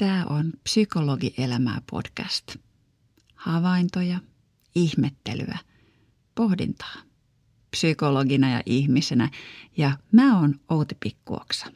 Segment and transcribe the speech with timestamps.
[0.00, 2.56] Tämä on Psykologielämää podcast.
[3.34, 4.18] Havaintoja,
[4.74, 5.58] ihmettelyä,
[6.34, 6.94] pohdintaa.
[7.70, 9.30] Psykologina ja ihmisenä
[9.76, 11.66] ja mä oon Outi Pikkuoksa.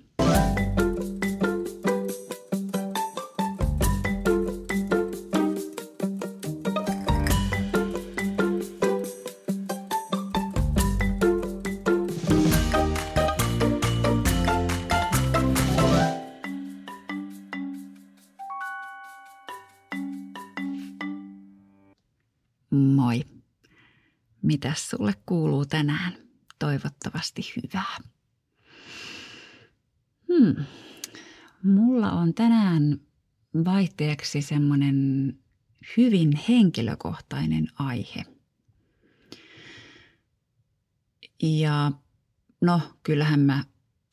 [24.64, 26.12] Mitäs sulle kuuluu tänään?
[26.58, 27.96] Toivottavasti hyvää.
[30.28, 30.64] Hmm.
[31.62, 33.00] Mulla on tänään
[33.64, 35.28] vaihteeksi semmoinen
[35.96, 38.24] hyvin henkilökohtainen aihe.
[41.42, 41.92] Ja
[42.60, 43.64] no, kyllähän mä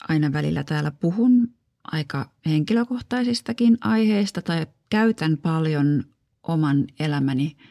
[0.09, 6.03] aina välillä täällä puhun aika henkilökohtaisistakin aiheista tai käytän paljon
[6.43, 7.57] oman elämäni–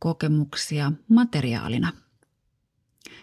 [0.00, 1.92] kokemuksia materiaalina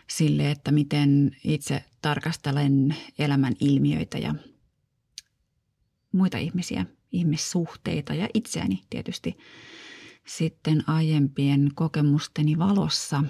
[0.07, 4.35] sille, että miten itse tarkastelen elämän ilmiöitä ja
[6.11, 9.37] muita ihmisiä, ihmissuhteita ja itseäni tietysti
[10.27, 13.23] sitten aiempien kokemusteni valossa.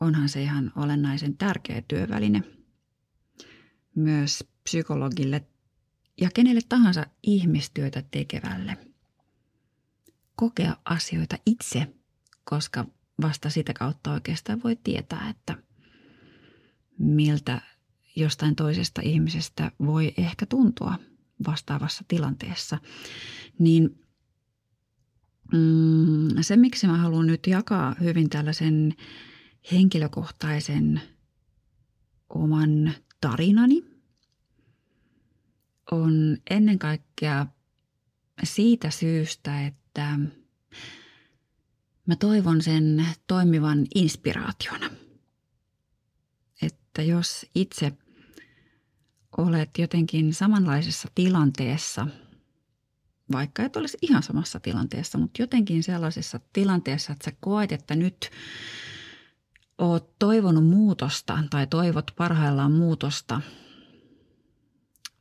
[0.00, 2.42] Onhan se ihan olennaisen tärkeä työväline
[3.94, 5.46] myös psykologille
[6.20, 8.76] ja kenelle tahansa ihmistyötä tekevälle–
[10.38, 11.94] kokea asioita itse,
[12.44, 12.86] koska
[13.22, 15.62] vasta sitä kautta oikeastaan voi tietää, että
[16.98, 17.60] miltä
[18.16, 20.98] jostain toisesta ihmisestä voi ehkä tuntua
[21.46, 22.78] vastaavassa tilanteessa.
[23.58, 24.00] Niin
[25.52, 28.94] mm, se, miksi mä haluan nyt jakaa hyvin tällaisen
[29.72, 31.00] henkilökohtaisen
[32.28, 33.84] oman tarinani,
[35.90, 37.46] on ennen kaikkea
[38.44, 40.18] siitä syystä, että että
[42.06, 44.90] mä toivon sen toimivan inspiraationa.
[46.62, 47.92] Että jos itse
[49.36, 52.06] olet jotenkin samanlaisessa tilanteessa,
[53.32, 58.30] vaikka et olisi ihan samassa tilanteessa, mutta jotenkin sellaisessa tilanteessa, että sä koet, että nyt
[59.78, 63.40] oot toivonut muutosta tai toivot parhaillaan muutosta,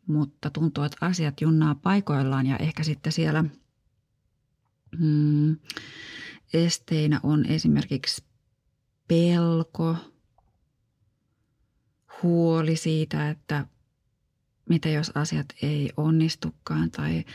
[0.07, 3.45] mutta tuntuu, että asiat junnaa paikoillaan ja ehkä sitten siellä–
[4.99, 5.57] Mm,
[6.53, 8.23] esteinä on esimerkiksi
[9.07, 9.95] pelko,
[12.23, 13.65] huoli siitä, että
[14.69, 17.25] mitä jos asiat ei onnistukaan tai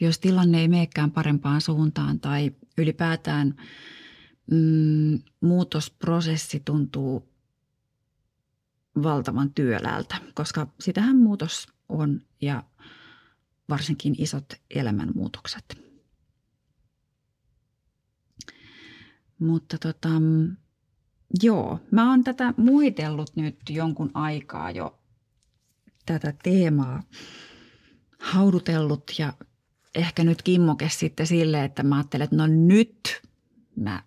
[0.00, 3.54] jos tilanne ei meekään parempaan suuntaan tai ylipäätään
[4.50, 7.28] mm, muutosprosessi tuntuu
[9.02, 12.64] valtavan työläältä, koska sitähän muutos on ja
[13.68, 15.89] varsinkin isot elämänmuutokset.
[19.40, 20.08] Mutta tota,
[21.42, 24.98] joo, mä oon tätä muitellut nyt jonkun aikaa jo
[26.06, 27.02] tätä teemaa
[28.18, 29.32] haudutellut ja
[29.94, 33.22] ehkä nyt kimmoke sitten sille, että mä ajattelen, että no nyt
[33.76, 34.02] mä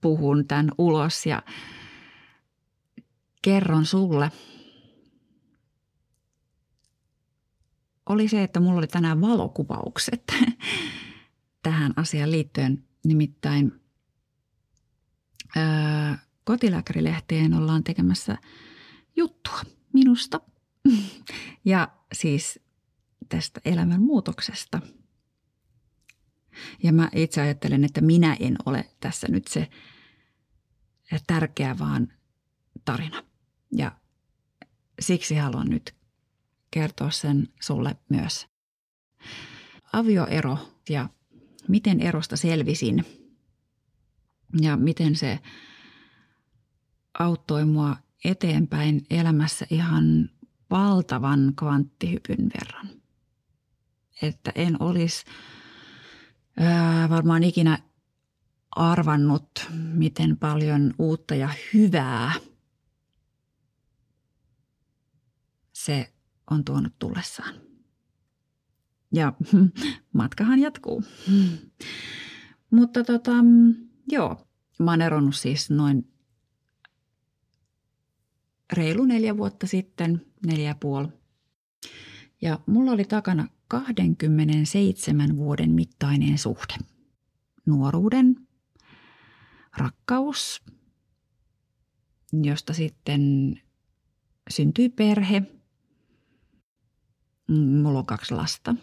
[0.00, 1.42] puhun tämän ulos ja
[3.42, 4.30] kerron sulle.
[8.06, 10.22] Oli se, että mulla oli tänään valokuvaukset
[11.62, 12.84] tähän asiaan liittyen.
[13.04, 13.81] Nimittäin
[16.44, 18.38] kotilääkärilehteen ollaan tekemässä
[19.16, 19.60] juttua
[19.92, 20.40] minusta
[21.64, 22.60] ja siis
[23.28, 24.80] tästä elämänmuutoksesta.
[26.82, 29.68] Ja mä itse ajattelen, että minä en ole tässä nyt se
[31.26, 32.12] tärkeä, vaan
[32.84, 33.24] tarina.
[33.76, 33.92] Ja
[35.00, 35.94] siksi haluan nyt
[36.70, 38.46] kertoa sen sulle myös.
[39.92, 40.58] Avioero
[40.88, 41.08] ja
[41.68, 43.04] miten erosta selvisin–
[44.60, 45.38] ja miten se
[47.18, 50.30] auttoi mua eteenpäin elämässä ihan
[50.70, 52.88] valtavan kvanttihypyn verran.
[54.22, 55.24] Että en olisi
[56.56, 57.78] ää, varmaan ikinä
[58.70, 62.32] arvannut, miten paljon uutta ja hyvää
[65.72, 66.12] se
[66.50, 67.54] on tuonut tullessaan.
[69.14, 69.32] Ja
[70.12, 71.04] matkahan jatkuu.
[72.70, 73.32] Mutta tota,
[74.10, 74.46] Joo,
[74.84, 76.12] mä oon eronnut siis noin
[78.72, 81.08] reilu neljä vuotta sitten, neljä ja puoli.
[82.42, 86.74] Ja mulla oli takana 27 vuoden mittainen suhde.
[87.66, 88.36] Nuoruuden,
[89.76, 90.62] rakkaus,
[92.32, 93.54] josta sitten
[94.50, 95.42] syntyi perhe.
[97.82, 98.74] Mulla on kaksi lasta.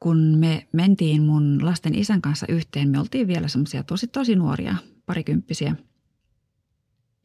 [0.00, 4.76] Kun me mentiin mun lasten isän kanssa yhteen, me oltiin vielä semmoisia tosi tosi nuoria,
[5.06, 5.76] parikymppisiä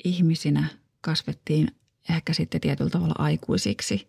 [0.03, 0.67] ihmisinä.
[1.01, 1.67] Kasvettiin
[2.09, 4.07] ehkä sitten tietyllä tavalla aikuisiksi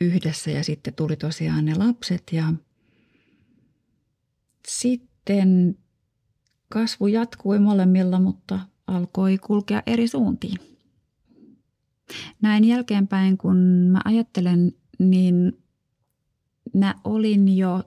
[0.00, 2.52] yhdessä ja sitten tuli tosiaan ne lapset ja
[4.68, 5.78] sitten
[6.68, 10.58] kasvu jatkui molemmilla, mutta alkoi kulkea eri suuntiin.
[12.42, 13.56] Näin jälkeenpäin, kun
[13.92, 15.61] mä ajattelen, niin
[16.74, 17.82] mä olin jo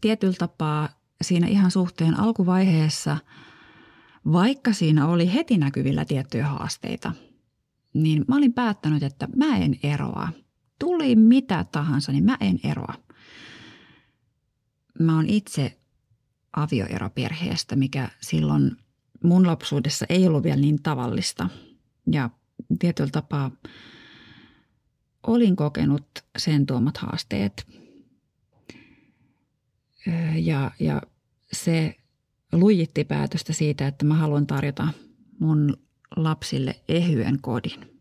[0.00, 0.88] tietyllä tapaa
[1.22, 3.16] siinä ihan suhteen alkuvaiheessa,
[4.32, 7.12] vaikka siinä oli heti näkyvillä tiettyjä haasteita,
[7.94, 10.28] niin mä olin päättänyt, että mä en eroa.
[10.78, 12.94] Tuli mitä tahansa, niin mä en eroa.
[14.98, 15.78] Mä oon itse
[16.56, 18.76] avioeroperheestä, mikä silloin
[19.24, 21.48] mun lapsuudessa ei ollut vielä niin tavallista.
[22.12, 22.30] Ja
[22.78, 23.50] tietyllä tapaa
[25.26, 26.06] olin kokenut
[26.38, 27.66] sen tuomat haasteet.
[30.36, 31.02] Ja, ja
[31.52, 31.96] se
[32.52, 34.88] lujitti päätöstä siitä, että mä haluan tarjota
[35.38, 35.76] mun
[36.16, 38.00] lapsille ehyen kodin.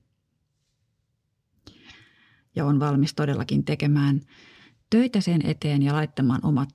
[2.55, 4.21] Ja on valmis todellakin tekemään
[4.89, 6.69] töitä sen eteen ja laittamaan omat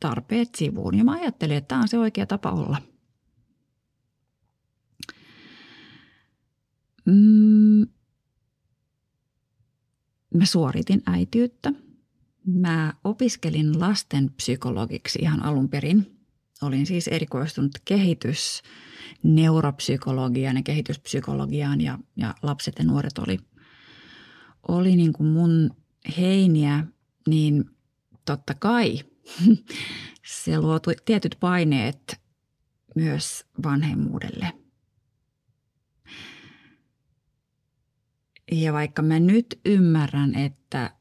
[0.00, 0.94] tarpeet sivuun.
[0.94, 2.82] Ja mä ajattelin, että tämä on se oikea tapa olla.
[7.04, 7.86] Mm.
[10.34, 11.72] Mä suoritin äitiyttä.
[12.46, 16.18] Mä opiskelin lasten psykologiksi ihan alun perin.
[16.62, 18.62] Olin siis erikoistunut kehitys,
[19.22, 23.38] neuropsykologiaan ja kehityspsykologiaan ja, ja lapset ja nuoret oli,
[24.68, 25.70] oli niin kuin mun
[26.18, 26.84] heiniä,
[27.28, 27.64] niin
[28.24, 28.98] totta kai
[30.44, 32.20] se luo tietyt paineet
[32.96, 34.52] myös vanhemmuudelle.
[38.52, 40.97] Ja vaikka mä nyt ymmärrän, että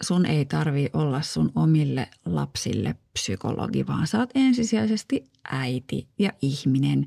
[0.00, 7.06] sun ei tarvi olla sun omille lapsille psykologi, vaan sä oot ensisijaisesti äiti ja ihminen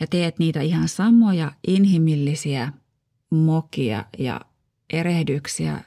[0.00, 2.72] ja teet niitä ihan samoja inhimillisiä
[3.30, 4.40] mokia ja
[4.90, 5.84] erehdyksiä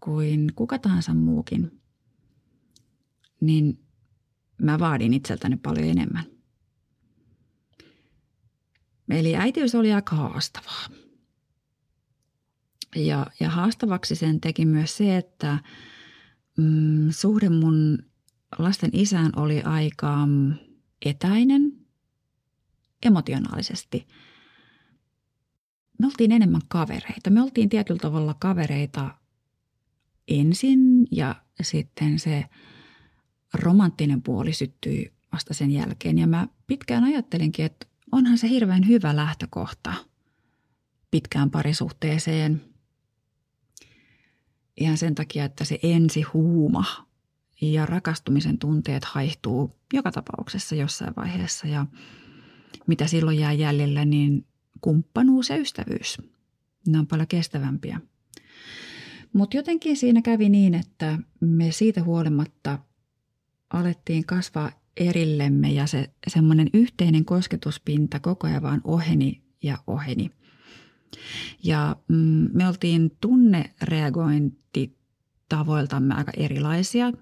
[0.00, 1.80] kuin kuka tahansa muukin,
[3.40, 3.78] niin
[4.62, 6.24] mä vaadin itseltäni paljon enemmän.
[9.10, 11.05] Eli äitiys oli aika haastavaa.
[12.96, 15.58] Ja, ja haastavaksi sen teki myös se, että
[16.56, 17.98] mm, suhde mun
[18.58, 20.28] lasten isään oli aika
[21.04, 21.72] etäinen
[23.02, 24.06] emotionaalisesti.
[25.98, 27.30] Me oltiin enemmän kavereita.
[27.30, 29.14] Me oltiin tietyllä tavalla kavereita
[30.28, 32.44] ensin ja sitten se
[33.54, 36.18] romanttinen puoli syttyi vasta sen jälkeen.
[36.18, 39.94] Ja mä pitkään ajattelinkin, että onhan se hirveän hyvä lähtökohta
[41.10, 42.75] pitkään parisuhteeseen.
[44.76, 46.84] Ihan sen takia, että se ensi huuma
[47.60, 51.66] ja rakastumisen tunteet haihtuu joka tapauksessa jossain vaiheessa.
[51.66, 51.86] Ja
[52.86, 54.46] mitä silloin jää jäljellä, niin
[54.80, 56.18] kumppanuus ja ystävyys.
[56.86, 58.00] Ne on paljon kestävämpiä.
[59.32, 62.78] Mutta jotenkin siinä kävi niin, että me siitä huolimatta
[63.70, 70.30] alettiin kasvaa erillemme ja se semmoinen yhteinen kosketuspinta koko ajan vaan oheni ja oheni.
[71.62, 77.12] Ja mm, me oltiin tunnereagointitavoiltamme aika erilaisia.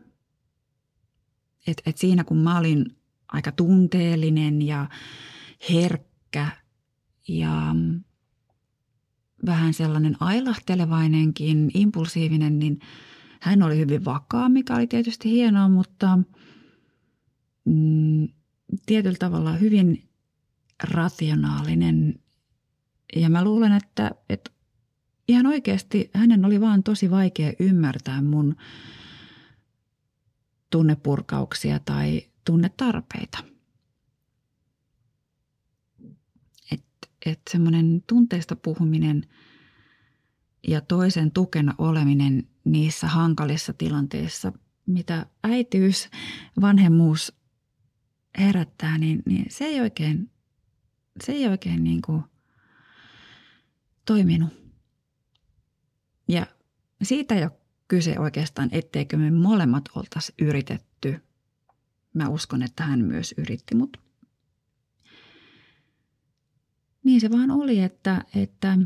[1.66, 2.86] Et, et siinä kun mä olin
[3.28, 4.88] aika tunteellinen ja
[5.70, 6.48] herkkä
[7.28, 8.00] ja mm,
[9.46, 12.78] vähän sellainen ailahtelevainenkin, impulsiivinen, niin
[13.40, 16.18] hän oli hyvin vakaa, mikä oli tietysti hienoa, mutta
[17.64, 18.28] mm,
[18.86, 20.08] tietyllä tavalla hyvin
[20.82, 22.20] rationaalinen.
[23.16, 24.50] Ja mä luulen, että, että
[25.28, 28.56] ihan oikeasti hänen oli vaan tosi vaikea ymmärtää mun
[30.70, 33.38] tunnepurkauksia tai tunnetarpeita.
[37.26, 39.26] että semmoinen tunteista puhuminen
[40.68, 44.52] ja toisen tukena oleminen niissä hankalissa tilanteissa,
[44.87, 46.08] mitä äitiys,
[46.61, 47.32] vanhemmuus
[48.38, 50.30] herättää, niin, niin se ei oikein,
[51.25, 52.23] se ei oikein niin kuin
[54.04, 54.52] toiminut.
[56.28, 56.46] Ja
[57.02, 57.52] siitä ei ole
[57.88, 61.20] kyse oikeastaan, etteikö me molemmat oltaisi yritetty.
[62.14, 63.99] Mä uskon, että hän myös yritti, mutta
[67.04, 68.78] niin se vaan oli, että, että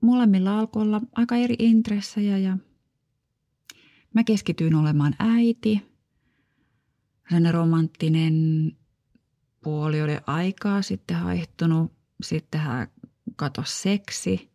[0.00, 2.58] molemmilla alkoi olla aika eri intressejä ja
[4.14, 5.82] mä keskityin olemaan äiti.
[7.30, 8.32] Sen romanttinen
[9.62, 11.97] puoli oli aikaa sitten haihtunut.
[12.22, 12.88] Sitten hän
[13.36, 14.50] kato seksi.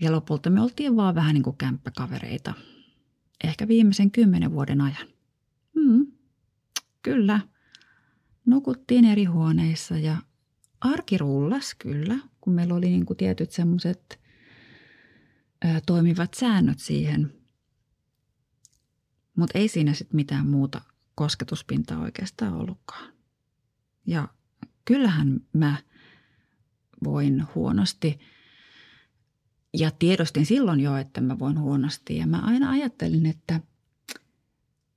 [0.00, 2.54] Ja lopulta me oltiin vaan vähän niin kuin kämppäkavereita.
[3.44, 5.08] Ehkä viimeisen kymmenen vuoden ajan.
[5.74, 6.06] Hmm,
[7.02, 7.40] kyllä.
[8.46, 10.16] Nukuttiin eri huoneissa ja
[10.80, 14.20] arki rullas kyllä, kun meillä oli niin kuin tietyt semmoiset
[15.86, 17.32] toimivat säännöt siihen.
[19.36, 20.80] Mutta ei siinä sitten mitään muuta
[21.14, 23.12] kosketuspintaa oikeastaan ollutkaan.
[24.06, 24.28] Ja
[24.84, 25.76] kyllähän mä
[27.06, 28.18] voin huonosti.
[29.74, 32.16] Ja tiedostin silloin jo, että mä voin huonosti.
[32.16, 33.60] Ja mä aina ajattelin, että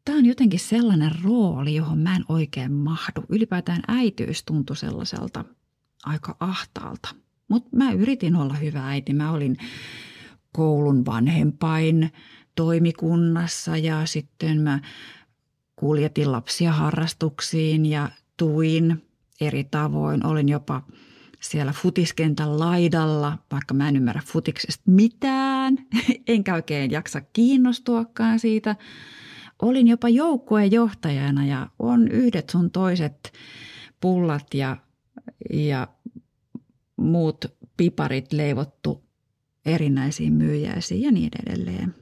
[0.06, 3.26] tämä on jotenkin sellainen rooli, johon mä en oikein mahdu.
[3.30, 5.46] Ylipäätään äityys tuntui sellaiselta
[6.06, 7.10] aika ahtaalta.
[7.48, 9.14] Mutta mä yritin olla hyvä äiti.
[9.14, 9.58] Mä olin
[10.52, 12.12] koulun vanhempain
[12.56, 14.80] toimikunnassa ja sitten mä
[15.76, 19.04] kuljetin lapsia harrastuksiin ja tuin
[19.42, 20.26] eri tavoin.
[20.26, 20.84] Olin jopa
[21.40, 25.78] siellä futiskentän laidalla, vaikka mä en ymmärrä futiksesta mitään,
[26.28, 28.76] enkä oikein jaksa kiinnostuakaan siitä.
[29.62, 33.34] Olin jopa joukkueen johtajana ja on yhdet sun toiset
[34.00, 34.78] pullat ja,
[35.54, 35.88] ja
[36.98, 37.46] muut
[37.78, 39.04] piparit leivottu
[39.66, 41.96] erinäisiin myyjäisiin ja niin edelleen.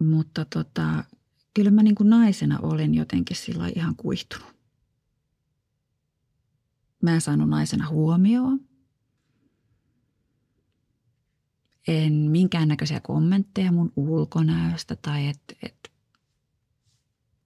[0.00, 1.04] Mutta tota,
[1.58, 4.56] kyllä mä niin kuin naisena olin jotenkin sillä ihan kuihtunut.
[7.02, 8.60] Mä en saanut naisena huomioon.
[11.88, 15.92] En minkäännäköisiä kommentteja mun ulkonäöstä tai että et,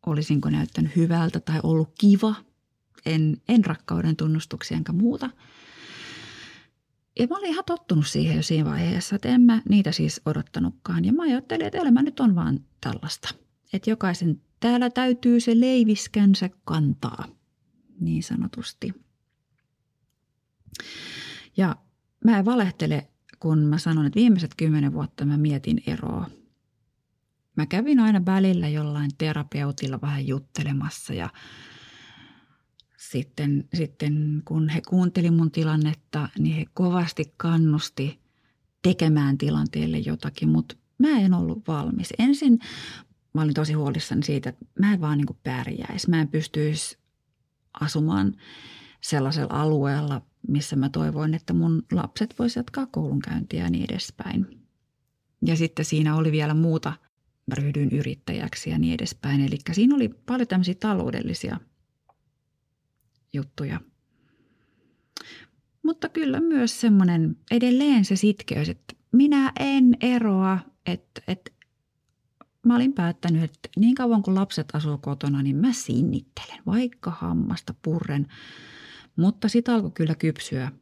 [0.07, 2.35] olisinko näyttänyt hyvältä tai ollut kiva.
[3.07, 5.31] En, en rakkauden tunnustuksia enkä muuta.
[7.19, 11.05] Ja mä olin ihan tottunut siihen jo siinä vaiheessa, että en mä niitä siis odottanutkaan.
[11.05, 13.42] Ja mä ajattelin, että elämä nyt on vaan tällaista.
[13.73, 17.29] Että jokaisen täällä täytyy se leiviskänsä kantaa,
[18.01, 18.95] niin sanotusti.
[21.57, 21.77] Ja
[22.25, 23.09] mä en valehtele,
[23.41, 26.31] kun mä sanon, että viimeiset kymmenen vuotta mä mietin eroa.
[27.57, 31.31] Mä kävin aina välillä jollain terapeutilla vähän juttelemassa ja
[32.97, 38.21] sitten, sitten kun he kuunteli mun tilannetta, niin he kovasti kannusti
[38.83, 42.09] tekemään tilanteelle jotakin, mutta mä en ollut valmis.
[42.19, 42.59] Ensin
[43.35, 46.11] mä olin tosi huolissani siitä, että mä en vaan niin pärjäisi.
[46.11, 46.99] Mä en pystyisi
[47.81, 48.37] asumaan
[49.01, 54.63] sellaisella alueella, missä mä toivoin, että mun lapset voisivat jatkaa koulunkäyntiä ja niin edespäin.
[55.47, 56.93] Ja sitten siinä oli vielä muuta.
[57.47, 59.41] Mä ryhdyin yrittäjäksi ja niin edespäin.
[59.41, 61.61] Eli siinä oli paljon tämmöisiä taloudellisia
[63.33, 63.81] juttuja.
[65.83, 71.51] Mutta kyllä myös semmoinen edelleen se sitkeys, että minä en eroa, että, että
[72.67, 77.75] mä olin päättänyt, että niin kauan kuin lapset asuu kotona, niin mä sinnittelen, vaikka hammasta
[77.83, 78.27] purren.
[79.17, 80.73] Mutta sitten alkoi kyllä kypsyä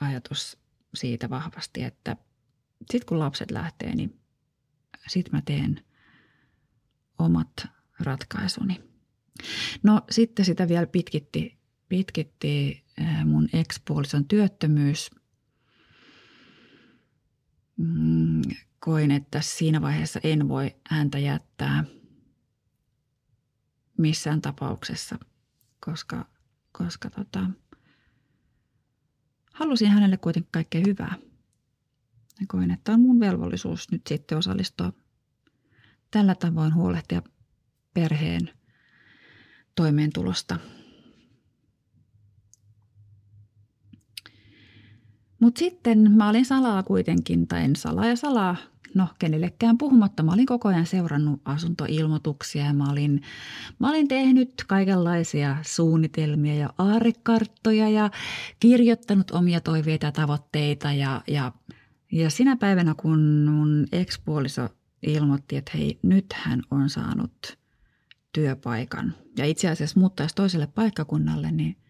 [0.00, 0.58] ajatus
[0.94, 2.16] siitä vahvasti, että
[2.90, 4.20] sitten kun lapset lähtee, niin
[5.08, 5.84] sitten mä teen
[7.18, 7.66] omat
[8.00, 8.80] ratkaisuni.
[9.82, 11.58] No sitten sitä vielä pitkitti,
[11.88, 15.10] pitkitti eh, mun ekspuolison työttömyys.
[18.80, 21.84] Koin, että siinä vaiheessa en voi häntä jättää
[23.98, 25.18] missään tapauksessa,
[25.86, 26.26] koska,
[26.72, 27.50] koska tota,
[29.52, 31.14] halusin hänelle kuitenkin kaikkea hyvää.
[32.40, 34.92] Ja koin, että on mun velvollisuus nyt sitten osallistua
[36.10, 37.22] tällä tavoin huolehtia
[37.94, 38.50] perheen
[39.74, 40.58] toimeentulosta.
[45.40, 48.56] Mutta sitten mä olin salaa kuitenkin, tai en salaa ja salaa,
[48.94, 50.22] no kenellekään puhumatta.
[50.22, 53.22] Mä olin koko ajan seurannut asuntoilmoituksia ja mä olin,
[53.78, 58.10] mä olin tehnyt kaikenlaisia suunnitelmia ja aarekarttoja ja
[58.60, 60.92] kirjoittanut omia toiveita ja tavoitteita.
[60.92, 61.52] Ja, ja,
[62.12, 64.68] ja sinä päivänä, kun mun ekspuoliso
[65.02, 67.58] ilmoitti, että hei, nyt hän on saanut
[68.32, 71.76] työpaikan ja itse asiassa muuttaisi toiselle paikkakunnalle, niin–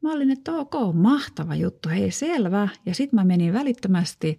[0.00, 2.68] Mä olin, että ok, mahtava juttu, hei selvä.
[2.86, 4.38] Ja sitten mä menin välittömästi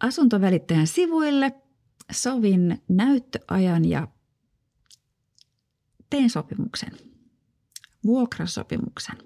[0.00, 1.52] asuntovälittäjän sivuille,
[2.12, 4.08] sovin näyttöajan ja
[6.10, 6.92] tein sopimuksen,
[8.04, 9.16] vuokrasopimuksen.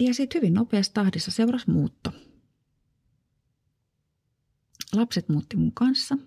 [0.00, 2.12] Ja sitten hyvin nopeassa tahdissa seurasi muutto.
[4.92, 6.18] Lapset muutti mun kanssa–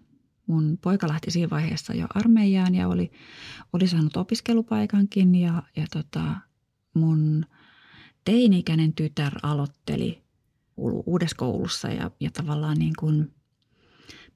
[0.49, 3.11] mun poika lähti siinä vaiheessa jo armeijaan ja oli,
[3.73, 6.35] oli saanut opiskelupaikankin ja, ja tota,
[6.93, 7.45] mun
[8.25, 10.23] teini-ikäinen tytär aloitteli
[11.05, 13.33] uudessa koulussa ja, ja tavallaan niin kuin,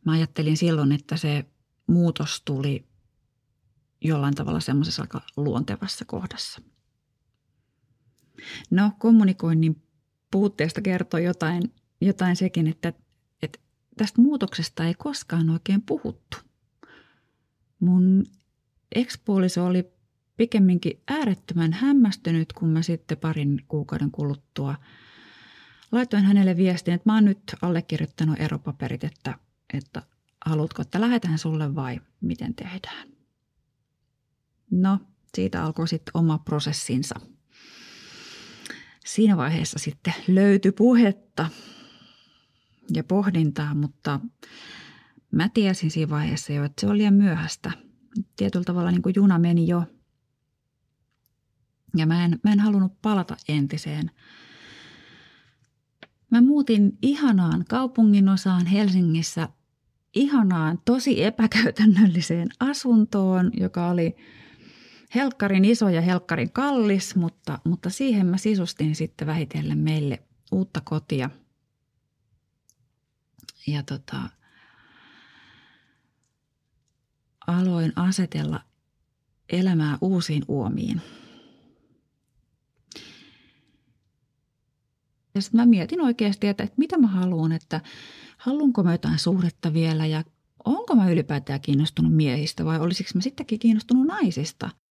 [0.06, 1.46] mä ajattelin silloin, että se
[1.88, 2.86] muutos tuli
[4.02, 6.62] jollain tavalla semmoisessa aika luontevassa kohdassa.
[8.72, 9.82] No kommunikoinnin
[10.32, 12.94] puutteesta kertoo jotain, jotain sekin, että,
[13.42, 13.60] että
[13.98, 16.38] tästä muutoksesta ei koskaan oikein puhuttu.
[17.80, 18.26] Mun
[18.96, 19.93] ekspuoliso oli
[20.38, 24.76] pikemminkin äärettömän hämmästynyt, kun mä sitten parin kuukauden kuluttua
[25.92, 29.40] laitoin hänelle viestin, että mä oon nyt allekirjoittanut eropaperit, että,
[29.74, 30.02] että
[30.46, 33.08] haluatko, että lähetään sulle vai miten tehdään.
[34.72, 35.00] No,
[35.36, 37.16] siitä alkoi sitten oma prosessinsa.
[39.06, 41.50] Siinä vaiheessa sitten löytyi puhetta
[42.94, 44.20] ja pohdintaa, mutta
[45.32, 47.72] mä tiesin siinä vaiheessa jo, että se oli liian myöhäistä.
[48.36, 49.84] Tietyllä tavalla niin kuin juna meni jo.
[51.98, 54.12] Ja mä en, mä en halunnut palata entiseen.
[56.32, 59.50] Mä muutin ihanaan kaupungin osaan Helsingissä,
[60.16, 64.16] ihanaan, tosi epäkäytännölliseen asuntoon, joka oli–
[65.16, 71.30] helkkarin iso ja helkkarin kallis, mutta, mutta siihen mä sisustin sitten vähitellen meille uutta kotia.
[73.68, 74.30] Ja tota,
[77.48, 78.62] aloin asetella
[79.50, 81.02] elämää uusiin uomiin.
[85.36, 87.82] Ja sitten mä mietin oikeasti, että, että mitä mä haluan, että
[88.38, 90.24] haluanko mä jotain suhdetta vielä ja
[90.66, 94.70] onko mä ylipäätään kiinnostunut miehistä vai olisiko mä sittenkin kiinnostunut naisista–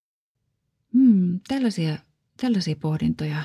[0.92, 1.98] Hmm, tällaisia,
[2.40, 3.42] tällaisia pohdintoja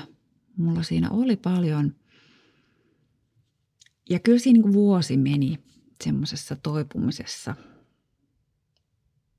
[0.56, 1.94] mulla siinä oli paljon.
[4.10, 5.58] Ja kyllä siinä niin vuosi meni
[6.04, 7.54] semmoisessa toipumisessa.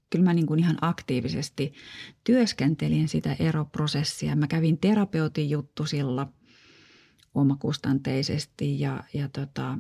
[0.10, 1.74] Kyllä mä niin kuin ihan aktiivisesti
[2.24, 4.36] työskentelin sitä eroprosessia.
[4.36, 6.34] Mä kävin terapeutin juttusilla
[7.36, 9.78] omakustanteisesti ja, ja tota,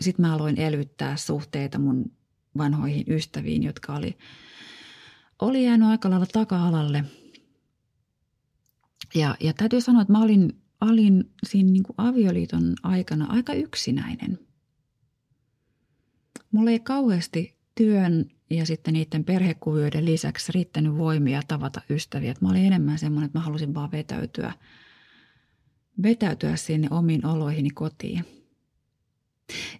[0.00, 2.12] sitten mä aloin elvyttää suhteita mun
[2.58, 4.16] vanhoihin ystäviin, jotka oli–
[5.42, 7.04] oli jäänyt aika lailla taka-alalle.
[9.14, 14.38] Ja, ja täytyy sanoa, että mä olin, olin siinä niin avioliiton aikana aika yksinäinen.
[16.50, 22.34] Mulla ei kauheasti työn ja sitten niiden perhekuvioiden lisäksi riittänyt voimia tavata ystäviä.
[22.40, 24.52] Mä olin enemmän semmoinen, että mä halusin vaan vetäytyä,
[26.02, 28.24] vetäytyä sinne omiin oloihini kotiin.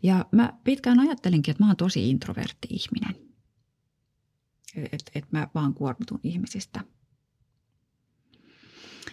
[0.02, 3.28] Ja mä pitkään ajattelinkin, että mä oon tosi introvertti ihminen
[4.76, 6.81] että et mä vaan kuormitun ihmisistä.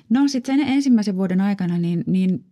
[0.09, 2.45] No sitten sen ensimmäisen vuoden aikana, niin, niin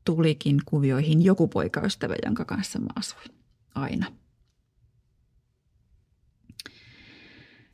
[0.05, 3.29] tulikin kuvioihin joku poikaystävä, jonka kanssa mä asuin
[3.75, 4.05] aina–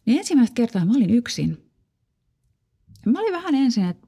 [0.06, 1.72] Niin ensimmäistä kertaa mä olin yksin.
[3.06, 4.08] Mä olin vähän ensin, että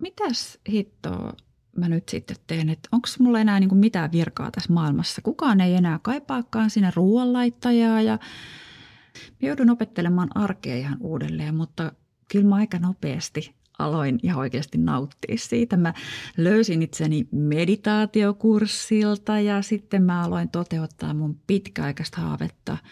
[0.00, 1.32] mitäs hittoa
[1.76, 5.22] mä nyt sitten teen, että onko mulla enää niin mitään virkaa tässä maailmassa.
[5.22, 8.18] Kukaan ei enää kaipaakaan sinne ruoanlaittajaa ja
[9.42, 11.92] mä joudun opettelemaan arkea ihan uudelleen, mutta
[12.32, 15.76] kyllä mä aika nopeasti aloin ja oikeasti nauttia siitä.
[15.76, 15.94] Mä
[16.36, 22.78] löysin itseni meditaatiokurssilta ja sitten mä aloin toteuttaa mun pitkäaikaista haavetta–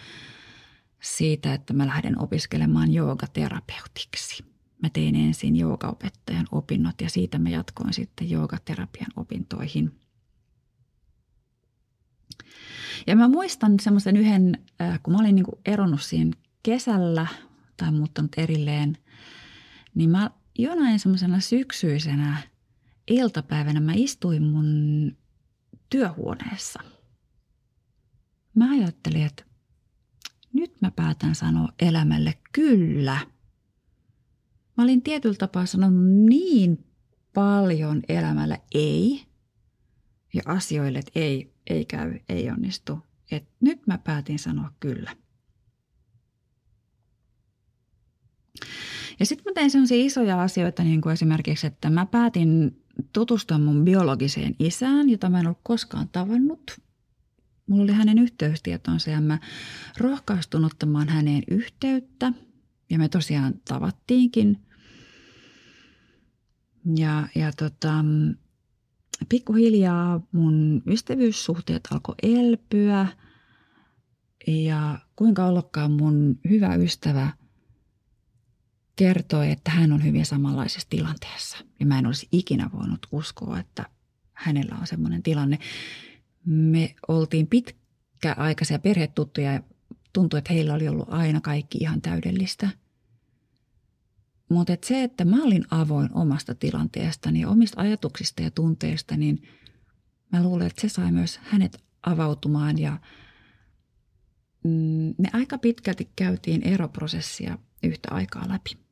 [1.05, 4.45] siitä, että mä lähden opiskelemaan joogaterapeutiksi.
[4.83, 9.93] Mä tein ensin joogaopettajan opinnot ja siitä mä jatkoin sitten joogaterapian opintoihin–
[13.07, 16.31] ja mä muistan semmoisen yhden, äh, kun mä olin niin eronnut siinä
[16.63, 17.27] kesällä
[17.77, 18.99] tai muuttanut erilleen,
[19.95, 22.43] niin mä jonain semmoisena syksyisenä
[23.07, 24.67] iltapäivänä mä istuin mun
[25.91, 26.81] työhuoneessa.
[28.55, 29.45] Mä ajattelin, että
[30.53, 33.19] nyt mä päätän sanoa elämälle kyllä.
[34.77, 36.85] Mä olin tietyllä tapaa sanonut niin
[37.35, 39.25] paljon elämälle ei
[40.35, 42.99] ja asioille, että ei, ei käy, ei onnistu.
[43.31, 45.17] Et nyt mä päätin sanoa kyllä.
[49.21, 53.85] Ja sitten mä tein sellaisia isoja asioita, niin kuin esimerkiksi, että mä päätin tutustua mun
[53.85, 56.81] biologiseen isään, jota mä en ollut koskaan tavannut.
[57.67, 59.39] Mulla oli hänen yhteystietonsa ja mä
[59.99, 62.33] rohkaistun ottamaan häneen yhteyttä.
[62.91, 64.59] Ja me tosiaan tavattiinkin.
[66.97, 68.05] Ja, ja tota,
[69.29, 73.07] pikkuhiljaa mun ystävyyssuhteet alkoi elpyä
[74.47, 77.33] ja kuinka ollakaan mun hyvä ystävä
[78.97, 81.59] kertoi, että hän on hyvin samanlaisessa tilanteessa.
[81.81, 83.87] Ja mä en olisi ikinä voinut uskoa, että
[84.33, 85.59] hänellä on semmoinen tilanne.
[86.45, 89.61] Me oltiin pitkäaikaisia perhetuttuja ja
[90.13, 92.69] tuntui, että heillä oli ollut aina kaikki ihan täydellistä–
[94.49, 99.43] mutta et se, että mä olin avoin omasta tilanteestani ja omista ajatuksista ja tunteista, niin
[100.33, 103.01] mä luulen, että se sai myös hänet avautumaan ja
[104.65, 108.84] mm, me aika pitkälti käytiin eroprosessia yhtä aikaa läpi.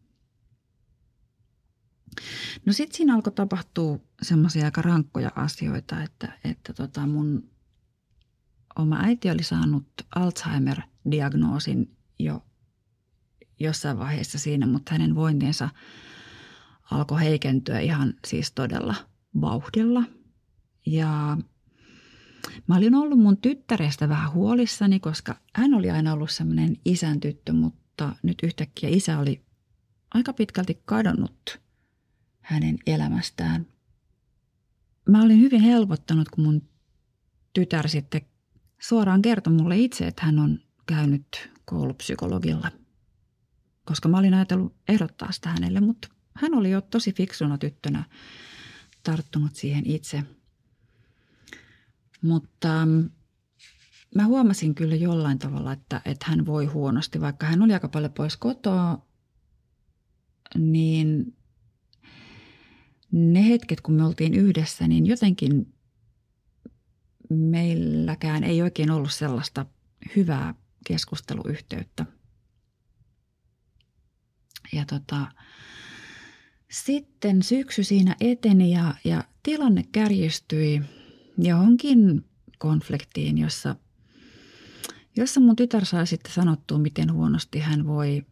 [2.66, 7.50] No sitten siinä alkoi tapahtua semmoisia aika rankkoja asioita, että, että tota mun
[8.78, 12.44] oma äiti oli saanut Alzheimer-diagnoosin jo
[13.60, 15.68] jossain vaiheessa siinä, mutta hänen vointinsa
[16.90, 18.94] alkoi heikentyä ihan siis todella
[19.40, 20.02] vauhdilla.
[20.86, 21.36] Ja
[22.66, 27.52] mä olin ollut mun tyttärestä vähän huolissani, koska hän oli aina ollut semmoinen isän tyttö,
[27.52, 29.44] mutta nyt yhtäkkiä isä oli
[30.14, 31.61] aika pitkälti kadonnut
[32.42, 33.66] hänen elämästään.
[35.08, 36.68] Mä olin hyvin helpottanut, kun mun
[37.52, 38.20] tytär sitten
[38.80, 42.70] suoraan kertoi mulle itse, että hän on käynyt koulupsykologilla–
[43.84, 48.04] koska mä olin ajatellut ehdottaa sitä hänelle, mutta hän oli jo tosi fiksuna tyttönä
[49.02, 50.22] tarttunut siihen itse.
[52.22, 53.10] Mutta mm,
[54.14, 58.12] mä huomasin kyllä jollain tavalla, että, että hän voi huonosti, vaikka hän oli aika paljon
[58.12, 59.06] pois kotoa,
[60.58, 61.36] niin
[63.12, 65.74] ne hetket, kun me oltiin yhdessä, niin jotenkin
[67.30, 69.66] meilläkään ei oikein ollut sellaista
[70.16, 70.54] hyvää
[70.86, 72.06] keskusteluyhteyttä–
[74.72, 75.26] ja tota,
[76.70, 80.82] sitten syksy siinä eteni ja, ja tilanne kärjistyi
[81.38, 82.24] johonkin
[82.58, 83.76] konfliktiin, jossa,
[85.16, 88.22] jossa mun tytär sai sitten sanottua, miten huonosti hän voi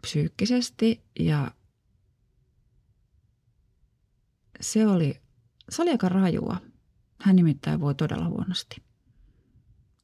[0.00, 1.50] psyykkisesti ja
[4.64, 5.20] se oli,
[5.70, 6.56] se oli aika rajua.
[7.20, 8.76] Hän nimittäin voi todella huonosti.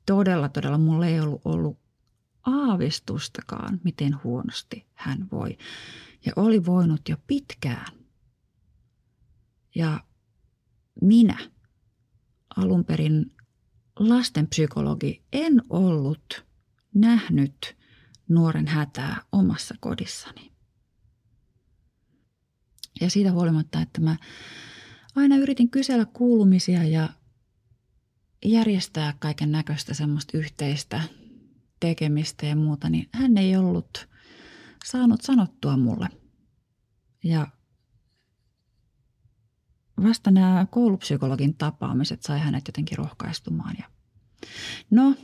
[0.06, 0.78] Todella, todella.
[0.78, 1.78] Mulla ei ollut ollut
[2.46, 5.58] aavistustakaan, miten huonosti hän voi.
[6.26, 7.86] Ja oli voinut jo pitkään.
[9.74, 10.00] Ja
[11.02, 11.38] minä,
[12.56, 13.36] alun perin
[13.98, 16.44] lastenpsykologi, en ollut
[16.94, 17.76] nähnyt
[18.28, 20.49] nuoren hätää omassa kodissani.
[23.00, 24.16] Ja siitä huolimatta, että mä
[25.16, 27.08] aina yritin kysellä kuulumisia ja
[28.44, 31.02] järjestää kaiken näköistä semmoista yhteistä
[31.80, 34.08] tekemistä ja muuta, niin hän ei ollut
[34.84, 36.08] saanut sanottua mulle.
[37.24, 37.46] Ja
[40.02, 43.74] vasta nämä koulupsykologin tapaamiset sai hänet jotenkin rohkaistumaan.
[43.78, 43.84] Ja
[44.90, 45.14] no,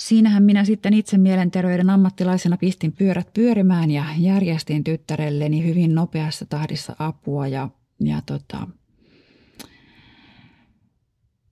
[0.00, 6.96] siinähän minä sitten itse mielenterveyden ammattilaisena pistin pyörät pyörimään ja järjestin tyttärelleni hyvin nopeassa tahdissa
[6.98, 7.68] apua ja,
[8.00, 8.68] ja tota,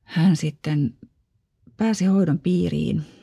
[0.04, 0.94] hän sitten
[1.76, 3.02] pääsi hoidon piiriin–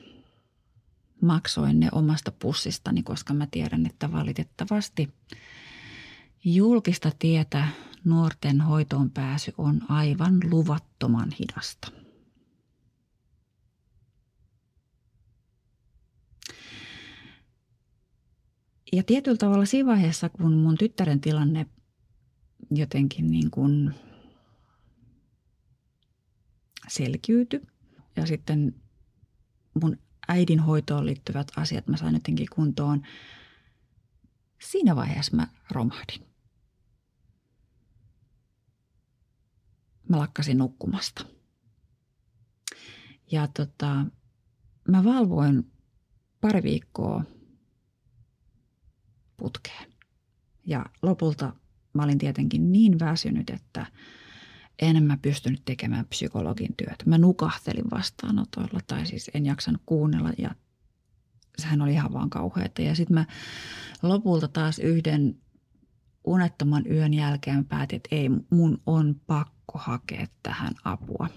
[1.25, 5.13] maksoin ne omasta pussistani, koska mä tiedän, että valitettavasti
[6.43, 7.67] julkista tietä
[8.03, 12.04] nuorten hoitoon pääsy on aivan luvattoman hidasta.
[18.95, 21.65] Ja tietyllä tavalla siinä vaiheessa, kun mun tyttären tilanne
[22.71, 23.95] jotenkin niin kuin
[26.88, 27.62] selkiytyi
[28.15, 28.75] ja sitten
[29.81, 33.01] mun äidinhoitoon liittyvät asiat mä sain jotenkin kuntoon.
[34.62, 36.27] Siinä vaiheessa mä romahdin.
[40.10, 41.25] Mä lakkasin nukkumasta.
[43.31, 44.05] Ja tota,
[44.88, 45.71] mä valvoin
[46.41, 47.23] pari viikkoa
[49.38, 49.93] putkeen.
[50.65, 51.54] Ja lopulta
[51.93, 53.86] mä olin tietenkin niin väsynyt, että
[54.80, 57.04] en mä pystynyt tekemään psykologin työtä.
[57.06, 60.56] Mä nukahtelin vastaanotoilla tai siis en jaksanut kuunnella ja
[61.58, 62.82] sehän oli ihan vaan kauheata.
[62.82, 63.26] Ja sitten mä
[64.04, 65.36] lopulta taas yhden
[66.24, 71.30] unettoman yön jälkeen päätin, että ei, mun on pakko hakea tähän apua.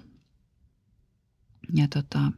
[1.74, 2.32] Ja tota,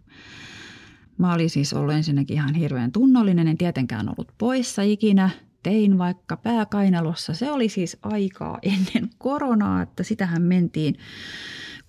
[1.19, 5.31] mä olin siis ollut ensinnäkin ihan hirveän tunnollinen, en tietenkään ollut poissa ikinä.
[5.63, 7.35] Tein vaikka pääkainalossa.
[7.35, 10.99] Se oli siis aikaa ennen koronaa, että sitähän mentiin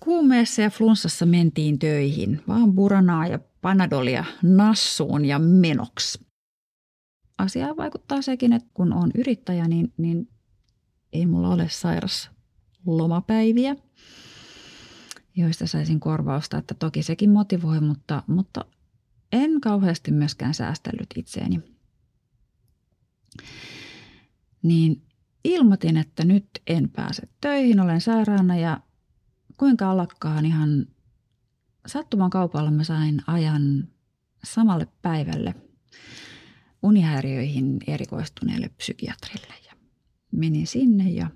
[0.00, 2.42] kuumeessa ja flunssassa mentiin töihin.
[2.48, 6.26] Vaan buranaa ja panadolia nassuun ja menoksi.
[7.38, 10.28] Asiaan vaikuttaa sekin, että kun on yrittäjä, niin, niin
[11.12, 12.30] ei mulla ole sairas
[12.86, 13.76] lomapäiviä,
[15.36, 16.58] joista saisin korvausta.
[16.58, 18.64] Että toki sekin motivoi, mutta, mutta
[19.32, 21.60] en kauheasti myöskään säästellyt itseäni.
[24.62, 25.02] Niin
[25.44, 28.80] ilmoitin, että nyt en pääse töihin, olen sairaana ja
[29.56, 30.86] kuinka alakkaan ihan
[31.86, 33.88] sattuman kaupalla mä sain ajan
[34.44, 35.54] samalle päivälle
[36.82, 39.54] unihäiriöihin erikoistuneelle psykiatrille.
[39.66, 39.72] Ja
[40.32, 41.30] menin sinne ja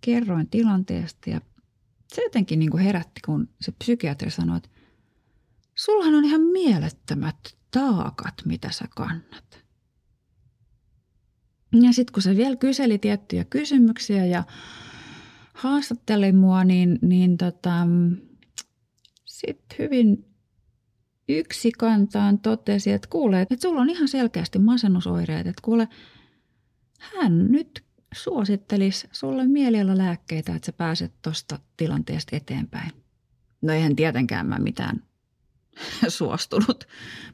[0.00, 1.40] kerroin tilanteesta ja
[2.14, 4.68] se jotenkin niin kuin herätti, kun se psykiatri sanoi, että
[5.74, 9.63] Sullahan on ihan mielettömät taakat, mitä sä kannat.
[11.82, 14.44] Ja sitten kun se vielä kyseli tiettyjä kysymyksiä ja
[15.54, 17.86] haastatteli mua, niin, niin tota,
[19.24, 20.34] sitten hyvin
[21.28, 25.88] yksi kantaan totesi, että kuule, että sulla on ihan selkeästi masennusoireet, että kuule,
[26.98, 27.84] hän nyt
[28.14, 32.90] suosittelisi sulle mieliala lääkkeitä, että sä pääset tuosta tilanteesta eteenpäin.
[33.62, 35.02] No eihän tietenkään mä mitään
[36.08, 36.84] suostunut.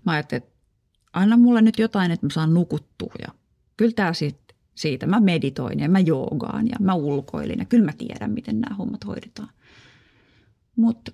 [0.07, 0.55] Mä ajattelin, että
[1.13, 3.13] anna mulle nyt jotain, että mä saan nukuttua.
[3.27, 3.35] Ja
[3.81, 5.07] kyllä tämä siitä, siitä.
[5.07, 9.07] Mä meditoin ja mä joogaan ja mä ulkoilin ja kyllä mä tiedän, miten nämä hommat
[9.07, 9.49] hoidetaan.
[10.77, 11.13] Mutta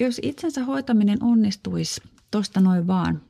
[0.00, 3.22] jos itsensä hoitaminen onnistuisi tosta noin vaan,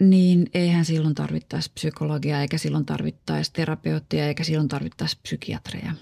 [0.00, 5.92] niin eihän silloin tarvittaisi psykologiaa, eikä silloin tarvittaisi terapeuttia, eikä silloin tarvittaisi psykiatreja.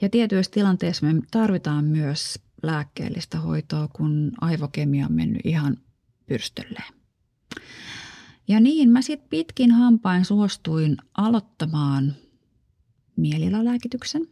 [0.00, 5.76] Ja tietyissä tilanteissa me tarvitaan myös lääkkeellistä hoitoa, kun aivokemia on mennyt ihan
[6.26, 7.03] pyrstölleen.
[8.48, 12.14] Ja niin mä sitten pitkin hampain suostuin aloittamaan
[13.16, 14.28] mielialalääkityksen.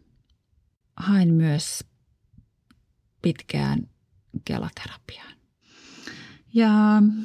[0.96, 1.84] Hain myös
[3.22, 3.88] pitkään
[4.44, 5.32] kelaterapiaan.
[6.54, 6.70] Ja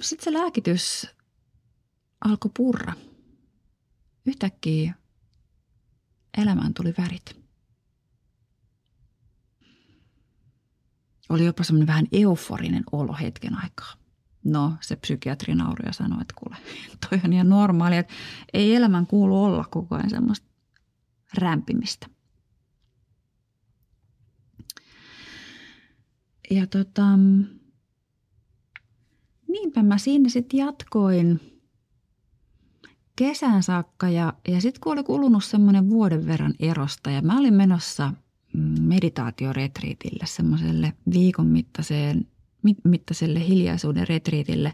[0.01, 1.07] sitten se lääkitys
[2.25, 2.93] alkoi purra.
[4.25, 4.93] Yhtäkkiä
[6.37, 7.37] elämään tuli värit.
[11.29, 14.06] Oli jopa semmoinen vähän euforinen olo hetken aikaa.
[14.43, 16.57] No, se psykiatri nauri ja sanoi, että kuule,
[17.09, 18.13] toi on ihan normaali, että
[18.53, 20.47] ei elämän kuulu olla koko ajan semmoista
[21.37, 22.07] rämpimistä.
[26.49, 27.03] Ja tota,
[29.47, 31.39] niinpä mä siinä sitten jatkoin
[33.15, 37.53] kesän saakka ja, ja sitten kun oli kulunut semmoinen vuoden verran erosta ja mä olin
[37.53, 38.13] menossa–
[38.81, 42.27] meditaatioretriitille, semmoiselle viikon mittaiseen,
[42.83, 44.73] mittaiselle hiljaisuuden retriitille,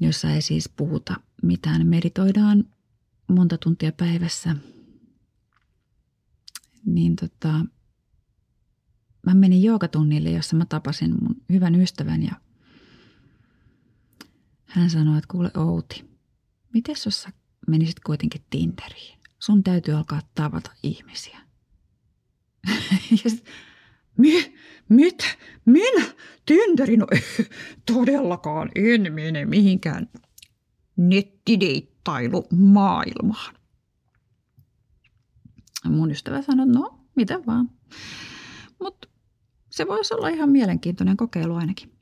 [0.00, 1.86] jossa ei siis puhuta mitään.
[1.86, 2.64] Meditoidaan
[3.28, 4.56] monta tuntia päivässä.
[6.86, 7.64] Niin tota,
[9.26, 12.32] mä menin joogatunnille, jossa mä tapasin mun hyvän ystävän ja
[14.64, 16.10] hän sanoi, että kuule Outi,
[16.74, 17.32] miten jos sä
[17.68, 19.18] menisit kuitenkin Tinderiin?
[19.38, 21.40] Sun täytyy alkaa tavata ihmisiä.
[23.24, 23.44] ja sit,
[24.18, 24.54] mi,
[24.90, 25.18] mit,
[25.64, 26.04] minä
[26.46, 27.06] Tinderin, no,
[27.94, 30.08] todellakaan en mene mihinkään
[30.96, 33.54] nettideittailumaailmaan.
[35.88, 37.70] Mun ystävä sanoi, no mitä vaan.
[38.80, 39.08] Mutta
[39.70, 41.92] se voisi olla ihan mielenkiintoinen kokeilu ainakin.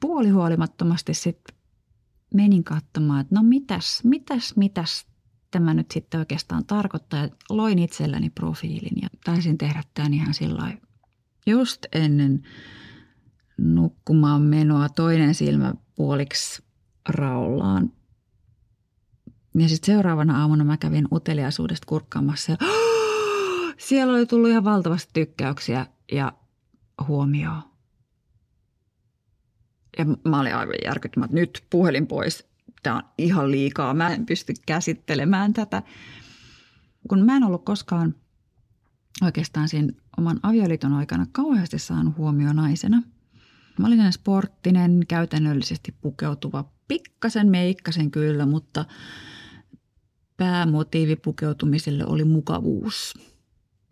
[0.00, 1.56] Puolihuolimattomasti sitten
[2.34, 5.06] menin katsomaan, että no mitäs, mitäs, mitäs
[5.50, 7.28] tämä nyt sitten oikeastaan tarkoittaa.
[7.50, 10.62] Loin itselläni profiilin ja taisin tehdä tämän ihan sillä
[11.46, 12.42] just ennen
[13.58, 16.62] nukkumaan menoa toinen silmä puoliksi
[17.08, 17.92] raollaan.
[19.54, 22.58] Ja sitten seuraavana aamuna mä kävin uteliaisuudesta kurkkaamassa ja
[23.88, 26.32] siellä oli tullut ihan valtavasti tykkäyksiä ja
[27.08, 27.62] huomioon.
[29.98, 32.48] Ja mä olin aivan järkyttynyt, että nyt puhelin pois.
[32.82, 33.94] Tämä on ihan liikaa.
[33.94, 35.82] Mä en pysty käsittelemään tätä.
[37.08, 38.14] Kun mä en ollut koskaan
[39.22, 43.02] oikeastaan siinä oman avioliiton aikana kauheasti saanut huomioon naisena.
[43.78, 48.84] Mä olin sporttinen, käytännöllisesti pukeutuva, pikkasen meikkasen kyllä, mutta
[50.36, 53.14] päämotiivi pukeutumiselle oli mukavuus.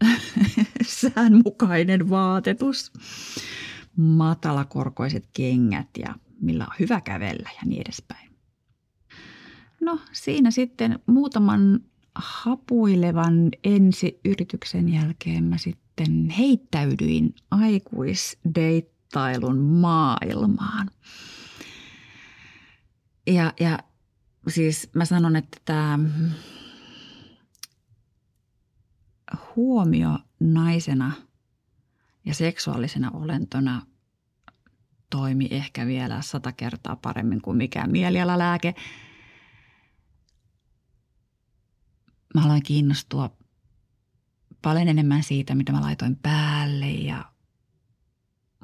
[0.87, 2.93] Säänmukainen vaatetus,
[3.97, 8.33] matalakorkoiset kengät ja millä on hyvä kävellä ja niin edespäin.
[9.81, 11.81] No siinä sitten muutaman
[12.15, 20.91] hapuilevan ensiyrityksen jälkeen mä sitten heittäydyin aikuisdeittailun maailmaan.
[23.27, 23.79] Ja, ja
[24.49, 25.99] siis mä sanon, että tämä
[29.57, 31.13] huomio naisena
[32.25, 33.83] ja seksuaalisena olentona
[35.11, 38.75] toimi ehkä vielä sata kertaa paremmin kuin mikään mielialalääke.
[42.35, 43.31] Mä aloin kiinnostua
[44.63, 47.25] paljon enemmän siitä, mitä mä laitoin päälle ja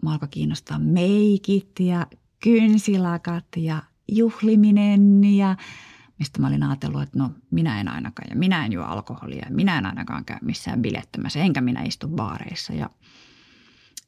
[0.02, 2.06] mä alkoi kiinnostaa meikit ja
[2.42, 5.56] kynsilakat ja juhliminen ja
[6.18, 9.54] mistä mä olin ajatellut, että no minä en ainakaan ja minä en juo alkoholia ja
[9.54, 12.72] minä en ainakaan käy missään bilettämässä enkä minä istu baareissa.
[12.72, 12.90] Ja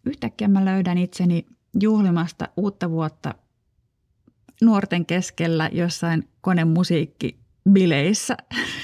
[0.06, 1.46] yhtäkkiä mä löydän itseni
[1.80, 3.34] juhlimasta uutta vuotta
[4.62, 7.40] nuorten keskellä jossain konemusiikki
[7.72, 8.36] bileissä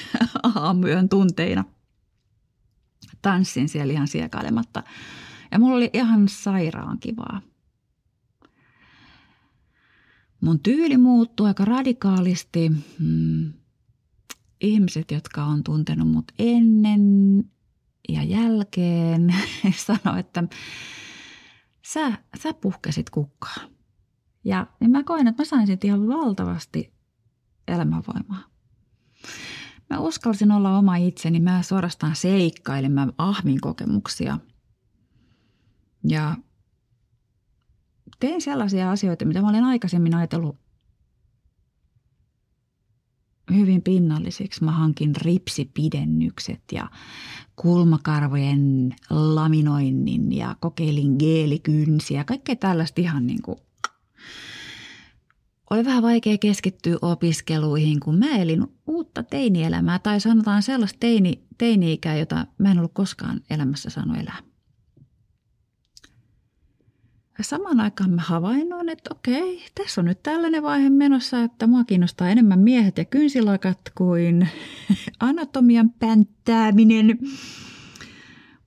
[0.55, 1.65] aamuyön tunteina.
[3.23, 4.83] Tanssin siellä ihan siekailematta.
[5.53, 7.41] Ja mulla oli ihan sairaan kivaa.
[10.41, 12.71] Mun tyyli muuttui aika radikaalisti.
[12.99, 13.53] Hmm.
[14.61, 17.01] Ihmiset, jotka on tuntenut mut ennen
[18.09, 19.35] ja jälkeen,
[19.87, 20.45] sanoi, että
[21.87, 23.57] sä, sä puhkesit kukkaa.
[24.45, 26.93] Ja, ja mä koen, että mä sain siitä ihan valtavasti
[27.69, 28.56] elämänvoimaa.
[29.91, 34.39] Mä uskalsin olla oma itseni, mä suorastaan seikkailin, mä ahmin kokemuksia.
[36.09, 36.37] Ja
[38.21, 40.57] tein sellaisia asioita, mitä mä olin aikaisemmin ajatellut
[43.55, 44.65] hyvin pinnallisiksi.
[44.65, 46.91] Mä hankin ripsipidennykset ja
[47.57, 52.25] kulmakarvojen laminoinnin ja kokeilin geelikynsiä.
[52.25, 53.59] Kaikkea tällaista ihan niin kuin
[55.71, 62.17] oli vähän vaikea keskittyä opiskeluihin, kun mä elin uutta teinielämää tai sanotaan sellaista teini, teini-ikää,
[62.17, 64.39] jota mä en ollut koskaan elämässä saanut elää.
[67.39, 71.85] Ja samaan aikaan mä havainnoin, että okei, tässä on nyt tällainen vaihe menossa, että mua
[71.85, 74.49] kiinnostaa enemmän miehet ja kynsilakat kuin
[75.21, 77.19] anatomian pänttääminen.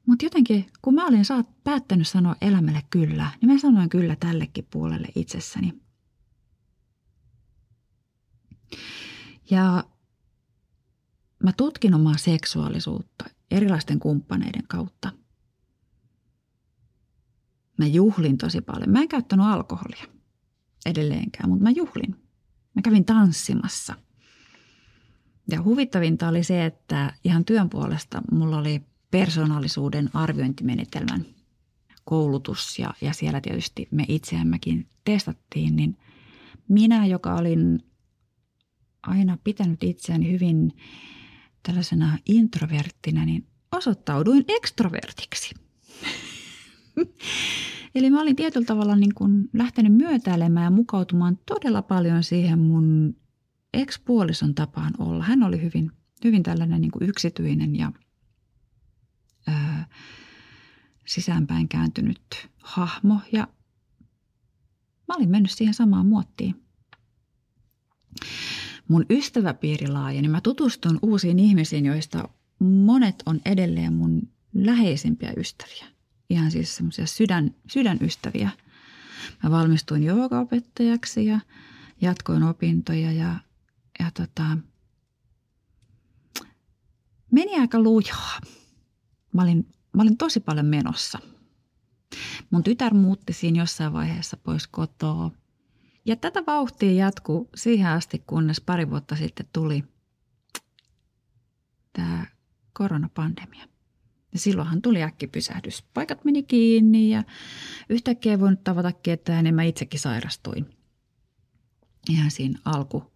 [0.06, 4.68] Mutta jotenkin, kun mä olin saat päättänyt sanoa elämälle kyllä, niin mä sanoin kyllä tällekin
[4.72, 5.74] puolelle itsessäni–
[9.52, 9.84] Ja
[11.44, 15.12] mä tutkin omaa seksuaalisuutta erilaisten kumppaneiden kautta.
[17.78, 18.90] Mä juhlin tosi paljon.
[18.90, 20.06] Mä en käyttänyt alkoholia
[20.86, 22.16] edelleenkään, mutta mä juhlin.
[22.76, 23.96] Mä kävin tanssimassa.
[25.52, 31.26] Ja huvittavinta oli se, että ihan työn puolesta mulla oli persoonallisuuden arviointimenetelmän
[32.06, 35.98] koulutus ja, ja siellä tietysti me itseämmekin testattiin, niin
[36.68, 37.84] minä, joka olin
[39.02, 40.74] aina pitänyt itseäni hyvin
[41.64, 45.56] tällaisena introverttina, niin osoittauduin ekstrovertiksi.
[47.96, 53.16] Eli mä olin tietyllä tavalla niin kuin lähtenyt myötäilemään ja mukautumaan todella paljon siihen mun
[53.74, 55.24] ekspuolison tapaan olla.
[55.24, 55.92] Hän oli hyvin,
[56.24, 57.92] hyvin tällainen niin kuin yksityinen ja
[59.48, 59.88] ää,
[61.08, 62.22] sisäänpäin kääntynyt
[62.64, 63.48] hahmo ja
[65.08, 66.56] mä olin mennyt siihen samaan muottiin
[68.90, 70.28] mun ystäväpiiri laajeni.
[70.28, 74.22] Mä tutustun uusiin ihmisiin, joista monet on edelleen mun
[74.54, 75.86] läheisimpiä ystäviä.
[76.30, 78.50] Ihan siis semmoisia sydän, sydänystäviä.
[79.44, 81.40] Mä valmistuin joogaopettajaksi ja
[82.02, 83.36] jatkoin opintoja ja,
[84.00, 84.58] ja tota,
[87.32, 88.42] meni aika lujaa.
[89.34, 91.20] Mä olin, mä olin tosi paljon menossa.
[92.50, 95.32] Mun tytär muutti siinä jossain vaiheessa pois kotoa.
[96.10, 99.84] Ja tätä vauhtia jatkuu siihen asti, kunnes pari vuotta sitten tuli
[101.94, 102.26] tämä
[102.74, 103.66] koronapandemia.
[104.34, 105.84] Ja silloinhan tuli äkkipysähdys.
[105.94, 107.24] Paikat meni kiinni ja
[107.90, 110.76] yhtäkkiä ei voinut tavata ketään, niin mä itsekin sairastuin.
[112.10, 113.14] Ihan siinä alku,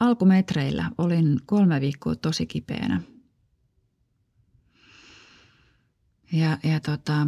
[0.00, 3.02] alkumetreillä olin kolme viikkoa tosi kipeänä.
[6.32, 7.26] Ja, ja tota,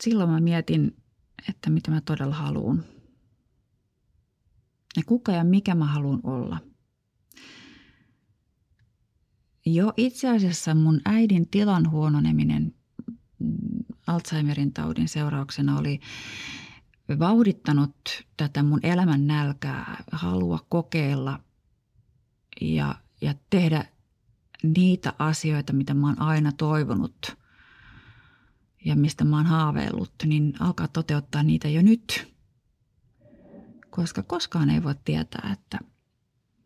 [0.00, 0.96] silloin mä mietin,
[1.48, 2.91] että mitä mä todella haluan.
[4.96, 6.58] Ja kuka ja mikä mä haluan olla.
[9.66, 12.74] Jo itse asiassa mun äidin tilan huononeminen
[13.38, 13.48] mm,
[14.06, 16.00] Alzheimerin taudin seurauksena oli
[17.18, 17.96] vauhdittanut
[18.36, 21.40] tätä mun elämän nälkää, halua kokeilla
[22.60, 23.84] ja, ja tehdä
[24.62, 27.36] niitä asioita, mitä mä oon aina toivonut
[28.84, 32.31] ja mistä mä oon haaveillut, niin alkaa toteuttaa niitä jo nyt.
[33.92, 35.78] Koska koskaan ei voi tietää, että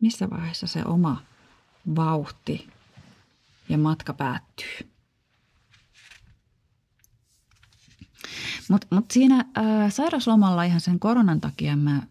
[0.00, 1.22] missä vaiheessa se oma
[1.96, 2.68] vauhti
[3.68, 4.90] ja matka päättyy.
[8.68, 12.02] Mutta mut siinä ää, sairauslomalla ihan sen koronan takia mä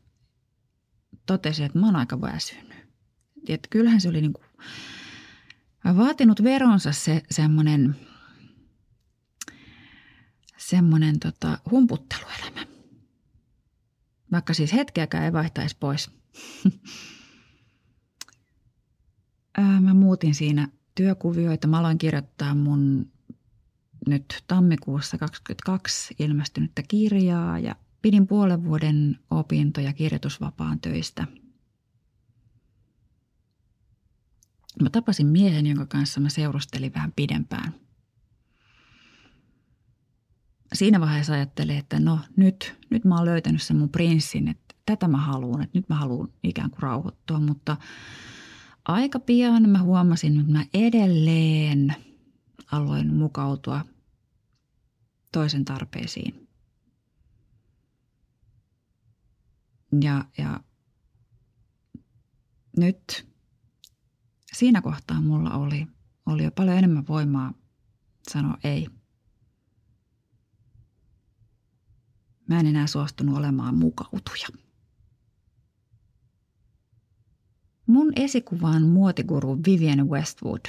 [1.26, 2.88] totesin, että mä oon aika väsynyt.
[3.48, 4.42] Et kyllähän se oli niinku
[5.98, 7.96] vaatinut veronsa se semmoinen
[10.58, 12.75] semmonen tota, humputteluelämä.
[14.32, 16.12] Vaikka siis hetkeäkään ei vaihtaisi pois.
[19.82, 21.68] mä muutin siinä työkuvioita.
[21.68, 23.12] Mä aloin kirjoittaa mun
[24.08, 31.28] nyt tammikuussa 2022 ilmestynyttä kirjaa ja pidin puolen vuoden opintoja kirjoitusvapaan töistä.
[34.82, 37.85] Mä tapasin miehen, jonka kanssa mä seurustelin vähän pidempään.
[40.74, 45.08] Siinä vaiheessa ajattelin, että no nyt, nyt mä oon löytänyt sen mun prinssin, että tätä
[45.08, 47.78] mä haluan, että nyt mä haluan ikään kuin rauhoittua, mutta
[48.86, 51.96] aika pian mä huomasin, että mä edelleen
[52.72, 53.86] aloin mukautua
[55.32, 56.48] toisen tarpeisiin.
[60.02, 60.60] Ja, ja
[62.78, 63.28] nyt
[64.54, 65.88] siinä kohtaa mulla oli,
[66.26, 67.54] oli jo paljon enemmän voimaa
[68.32, 68.88] sanoa ei.
[72.48, 74.48] Mä en enää suostunut olemaan mukautuja.
[77.86, 80.66] Mun esikuva on muotiguru Vivienne Westwood,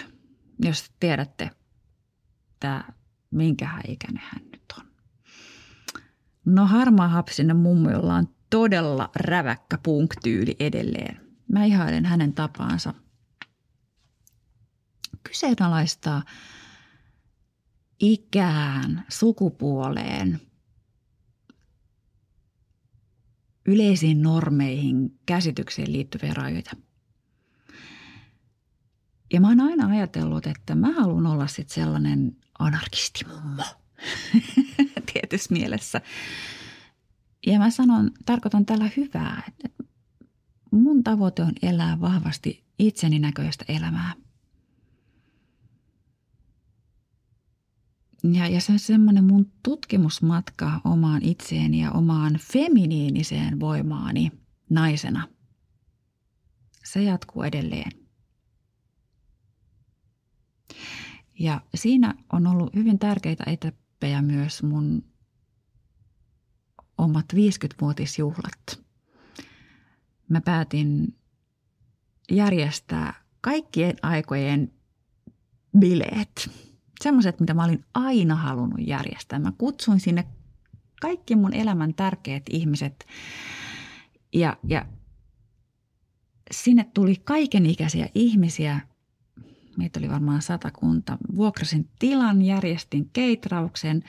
[0.64, 1.50] jos tiedätte
[2.60, 2.84] tämä
[3.30, 4.86] minkähän ikäinen hän nyt on.
[6.44, 11.20] No harmaa hapsinen mummo, jolla on todella räväkkä punktyyli edelleen.
[11.52, 12.94] Mä ihailen hänen tapaansa
[15.22, 16.22] kyseenalaistaa
[18.00, 20.40] ikään, sukupuoleen,
[23.66, 26.72] yleisiin normeihin, käsitykseen liittyviä rajoja.
[29.32, 33.64] Ja mä oon aina ajatellut, että mä haluan olla sitten sellainen anarkistimummo
[35.12, 36.00] tietyssä mielessä.
[37.46, 39.84] Ja mä sanon, tarkoitan tällä hyvää, että
[40.70, 44.12] mun tavoite on elää vahvasti itseni näköistä elämää.
[48.34, 54.32] Ja, ja se on semmoinen mun tutkimusmatka omaan itseeni ja omaan feminiiniseen voimaani
[54.70, 55.28] naisena.
[56.84, 57.92] Se jatkuu edelleen.
[61.38, 65.04] Ja siinä on ollut hyvin tärkeitä etappeja myös mun
[66.98, 68.84] omat 50-vuotisjuhlat.
[70.28, 71.16] Mä päätin
[72.30, 74.72] järjestää kaikkien aikojen
[75.78, 76.50] bileet.
[77.00, 79.38] Semmoiset, mitä mä olin aina halunnut järjestää.
[79.38, 80.24] Mä kutsuin sinne
[81.00, 83.06] kaikki mun elämän tärkeät ihmiset
[84.32, 84.86] ja, ja
[86.50, 88.80] sinne tuli kaikenikäisiä ihmisiä–
[89.76, 91.18] meitä oli varmaan satakunta.
[91.36, 94.02] Vuokrasin tilan, järjestin keitrauksen,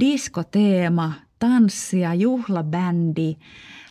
[0.00, 3.36] diskoteema, tanssia, juhlabändi,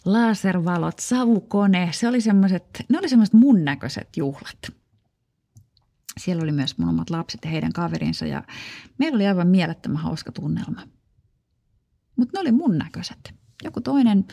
[0.06, 1.90] laservalot, savukone.
[1.94, 4.79] Se oli semmoiset, ne oli semmoiset mun näköiset juhlat.
[6.20, 8.44] Siellä oli myös mun omat lapset ja heidän kaverinsa ja
[8.98, 10.82] meillä oli aivan mielettömän hauska tunnelma.
[12.16, 13.36] Mutta ne oli mun näköiset.
[13.64, 14.26] Joku toinen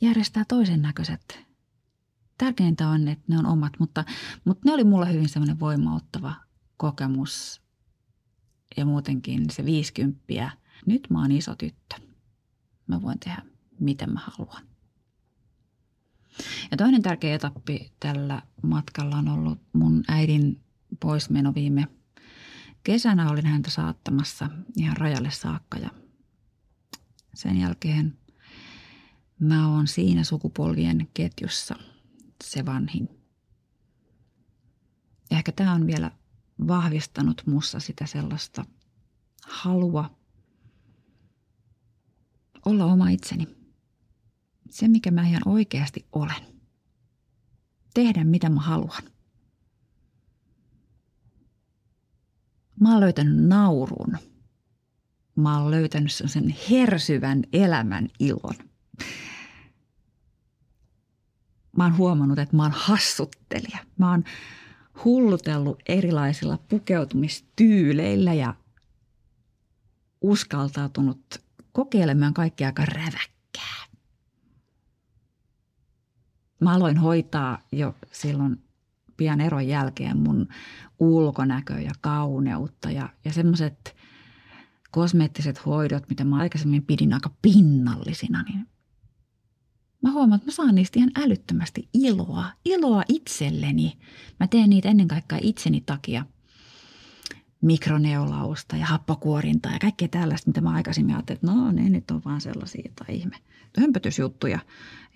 [0.00, 1.50] järjestää toisen näköiset
[2.38, 4.04] tärkeintä on, että ne on omat, mutta,
[4.44, 6.34] mutta ne oli mulle hyvin semmoinen voimauttava
[6.76, 7.62] kokemus
[8.76, 10.50] ja muutenkin se viisikymppiä.
[10.86, 11.96] Nyt mä oon iso tyttö.
[12.86, 13.42] Mä voin tehdä
[13.80, 14.62] miten mä haluan.
[16.70, 20.60] Ja toinen tärkeä etappi tällä matkalla on ollut mun äidin
[21.00, 21.88] poismeno viime
[22.82, 23.30] kesänä.
[23.30, 25.90] Olin häntä saattamassa ihan rajalle saakka ja
[27.34, 28.18] sen jälkeen
[29.38, 31.76] mä oon siinä sukupolvien ketjussa–
[32.44, 33.08] se vanhin.
[35.30, 36.10] Ehkä tämä on vielä
[36.68, 38.64] vahvistanut mussa sitä sellaista
[39.46, 40.18] halua
[42.66, 43.46] olla oma itseni.
[44.70, 46.60] Se, mikä mä ihan oikeasti olen.
[47.94, 49.02] Tehdä, mitä mä haluan.
[52.80, 54.18] Mä oon löytänyt naurun
[55.40, 58.54] mä oon löytänyt sen hersyvän elämän ilon.
[61.76, 63.78] Mä oon huomannut, että mä oon hassuttelija.
[63.98, 64.24] Mä oon
[65.04, 68.54] hullutellut erilaisilla pukeutumistyyleillä ja
[70.20, 73.86] uskaltautunut kokeilemaan kaikkea aika räväkkää.
[76.60, 78.69] Mä aloin hoitaa jo silloin
[79.20, 80.48] pian eron jälkeen mun
[80.98, 83.96] ulkonäköä ja kauneutta ja, ja semmoiset
[84.90, 88.66] kosmeettiset hoidot, mitä mä aikaisemmin pidin aika pinnallisina, niin
[90.02, 93.98] mä huomaan, että mä saan niistä ihan älyttömästi iloa, iloa itselleni.
[94.40, 96.24] Mä teen niitä ennen kaikkea itseni takia.
[97.60, 102.22] Mikroneulausta ja happokuorintaa ja kaikkea tällaista, mitä mä aikaisemmin ajattelin, että no ne nyt on
[102.24, 103.36] vaan sellaisia tai ihme.
[103.80, 104.58] Hömpötysjuttuja,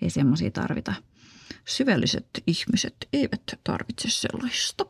[0.01, 0.93] ei semmoisia tarvita.
[1.67, 4.85] Syvälliset ihmiset eivät tarvitse sellaista.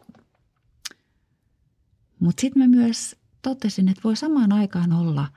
[2.19, 5.28] Mutta sitten mä myös totesin, että voi samaan aikaan olla,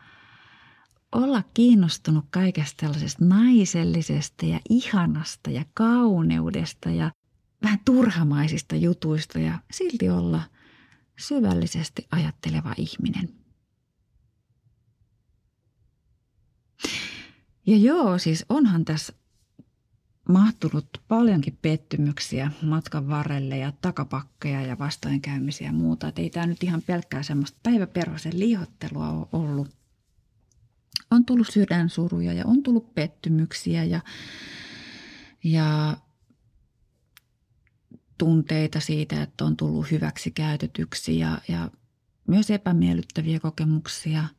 [1.13, 7.11] olla kiinnostunut kaikesta tällaisesta naisellisesta ja ihanasta ja kauneudesta ja
[7.63, 10.43] vähän turhamaisista jutuista ja silti olla
[11.19, 13.29] syvällisesti ajatteleva ihminen.
[17.67, 19.13] Ja joo, siis onhan tässä
[20.29, 26.09] mahtunut paljonkin pettymyksiä matkan varrelle ja takapakkeja ja vastoinkäymisiä ja muuta.
[26.09, 29.69] Et ei tämä nyt ihan pelkkää semmoista päiväperhoisen liihottelua ole ollut.
[31.11, 34.01] On tullut sydänsuruja ja on tullut pettymyksiä ja,
[35.45, 35.97] ja
[38.19, 41.71] tunteita siitä, että on tullut hyväksi käytetyksi ja, ja
[42.27, 44.25] myös epämiellyttäviä kokemuksia–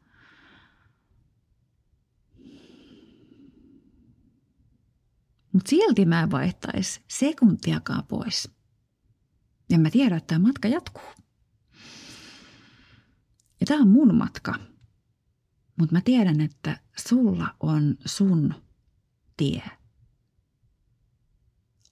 [5.54, 8.52] Mutta silti mä en vaihtaisi sekuntiakaan pois.
[9.70, 11.14] Ja mä tiedän, että tämä matka jatkuu.
[13.60, 14.56] Ja tämä on mun matka.
[15.80, 18.54] Mutta mä tiedän, että sulla on sun
[19.38, 19.64] tie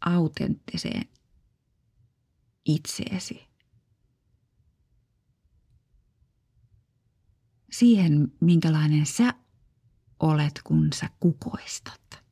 [0.05, 1.09] autenttiseen
[2.65, 3.47] itseesi.
[7.71, 9.33] Siihen, minkälainen sä
[10.19, 12.26] olet, kun sä kukoistat.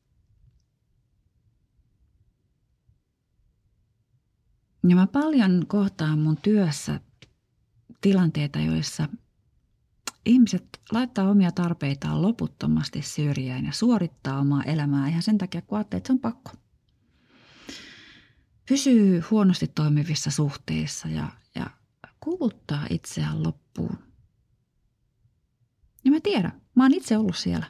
[4.90, 7.00] Ja mä paljon kohtaan mun työssä
[8.02, 9.08] tilanteita, joissa
[10.26, 15.98] ihmiset laittaa omia tarpeitaan loputtomasti syrjään ja suorittaa omaa elämää ihan sen takia, kun ajattelee,
[15.98, 16.52] että se on pakko.
[18.70, 21.70] Pysyy huonosti toimivissa suhteissa ja, ja
[22.20, 23.98] kuluttaa itseään loppuun.
[26.06, 27.66] Ja mä tiedän, mä oon itse ollut siellä.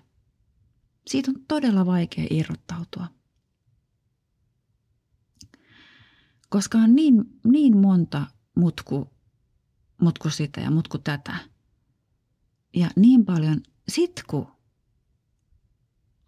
[1.08, 3.08] Siitä on todella vaikea irrottautua.
[6.56, 8.26] Koska on niin, niin monta
[8.56, 9.10] mutku,
[10.02, 11.36] mutku sitä ja mutku tätä.
[12.74, 14.48] Ja niin paljon sitku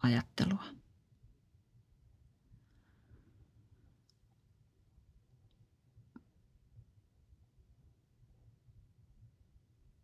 [0.03, 0.63] ajattelua.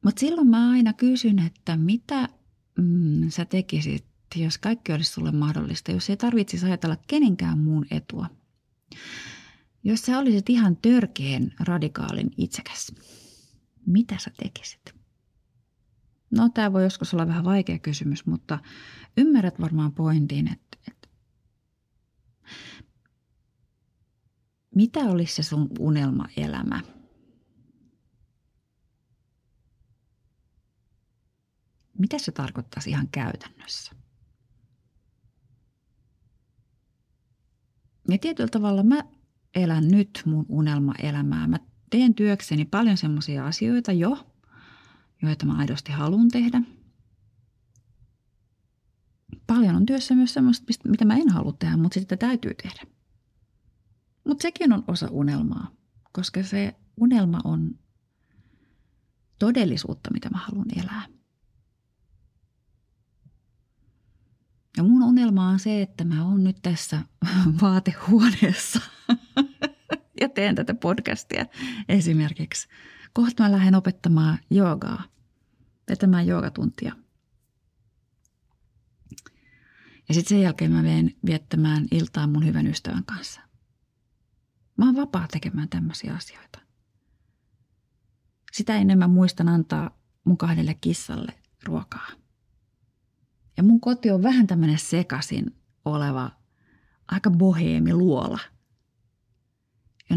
[0.04, 2.30] Mutta silloin mä aina kysyn, että mitä
[2.78, 4.06] mm, sä tekisit,
[4.36, 8.30] jos kaikki olisi sulle mahdollista, jos ei tarvitsisi ajatella kenenkään muun etua.
[9.84, 12.96] Jos sä olisit ihan törkeen radikaalin itsekäs,
[13.86, 14.96] mitä sä tekisit?
[16.32, 18.60] No tämä voi joskus olla vähän vaikea kysymys, mutta
[19.18, 21.08] ymmärrät varmaan pointin, että, että
[24.76, 26.82] mitä olisi se sun unelmaelämä?
[32.00, 33.92] Mitä se tarkoittaisi ihan käytännössä?
[38.10, 39.04] Ja tietyllä tavalla mä
[39.56, 41.48] elän nyt mun unelmaelämää.
[41.48, 44.28] Mä teen työkseni paljon semmoisia asioita jo,
[45.22, 46.62] joita mä aidosti haluan tehdä.
[49.48, 52.82] Paljon on työssä myös semmoista, mitä mä en halua tehdä, mutta sitä täytyy tehdä.
[54.28, 55.72] Mutta sekin on osa unelmaa,
[56.12, 57.80] koska se unelma on
[59.40, 61.06] todellisuutta, mitä mä haluan elää.
[64.78, 67.02] Ja mun unelma on se, että mä oon nyt tässä
[67.62, 68.82] vaatehuoneessa
[70.22, 71.46] ja teen tätä podcastia
[71.90, 72.68] esimerkiksi.
[73.14, 75.04] Kohta mä lähden opettamaan joogaa,
[75.90, 76.96] vetämään joogatuntia.
[80.08, 83.42] Ja sitten sen jälkeen mä menen viettämään iltaa mun hyvän ystävän kanssa.
[84.78, 86.60] Mä oon vapaa tekemään tämmöisiä asioita.
[88.52, 91.34] Sitä enemmän muistan antaa mun kahdelle kissalle
[91.64, 92.08] ruokaa.
[93.58, 95.56] Ja mun koti on vähän tämmöinen sekasin
[95.86, 96.32] oleva
[97.08, 98.40] aika boheemi luola.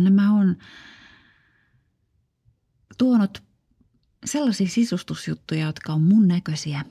[0.05, 0.57] Ja mä on
[2.99, 3.42] tuonut
[4.24, 6.84] sellaisia sisustusjuttuja, jotka on mun näköisiä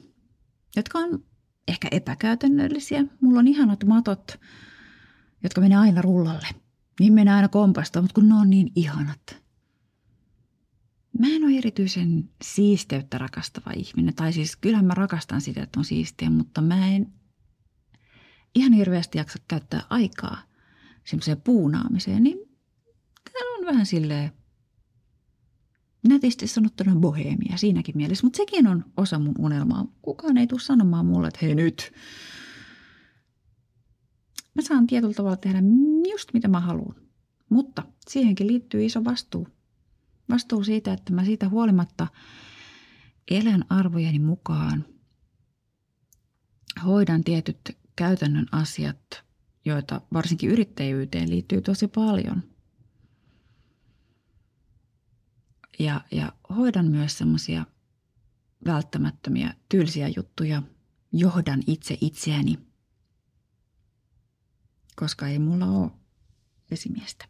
[0.75, 1.23] jotka on
[1.67, 3.05] ehkä epäkäytännöllisiä.
[3.21, 4.39] Mulla on ihanat matot,
[5.43, 6.47] jotka menee aina rullalle.
[6.99, 9.43] Niin menee aina kompastaa, mutta kun ne on niin ihanat.
[11.19, 14.15] Mä en ole erityisen siisteyttä rakastava ihminen.
[14.15, 17.13] Tai siis kyllähän mä rakastan sitä, että on siistiä, mutta mä en
[18.55, 20.37] ihan hirveästi jaksa käyttää aikaa
[21.03, 22.23] semmoiseen puunaamiseen.
[22.23, 22.44] Niin
[23.65, 24.31] vähän silleen
[26.07, 29.85] nätisti sanottuna boheemia siinäkin mielessä, mutta sekin on osa mun unelmaa.
[30.01, 31.93] Kukaan ei tule sanomaan mulle, että hei nyt.
[34.55, 35.59] Mä saan tietyllä tavalla tehdä
[36.09, 36.95] just mitä mä haluan.
[37.49, 39.47] Mutta siihenkin liittyy iso vastuu.
[40.29, 42.07] Vastuu siitä, että mä siitä huolimatta
[43.31, 44.85] elän arvojeni mukaan.
[46.85, 49.23] Hoidan tietyt käytännön asiat,
[49.65, 52.43] joita varsinkin yrittäjyyteen liittyy tosi paljon–
[55.79, 57.65] ja, ja hoidan myös semmoisia
[58.65, 60.63] välttämättömiä tylsiä juttuja.
[61.11, 62.59] Johdan itse itseäni,
[64.95, 65.91] koska ei mulla ole
[66.71, 67.25] esimiestä.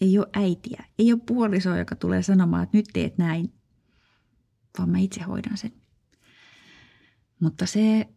[0.00, 3.54] Ei ole äitiä, ei ole puolisoa, joka tulee sanomaan, että nyt teet näin,
[4.78, 5.72] vaan mä itse hoidan sen.
[7.40, 8.08] Mutta se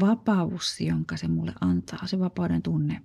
[0.00, 3.02] vapaus, jonka se mulle antaa, se vapauden tunne,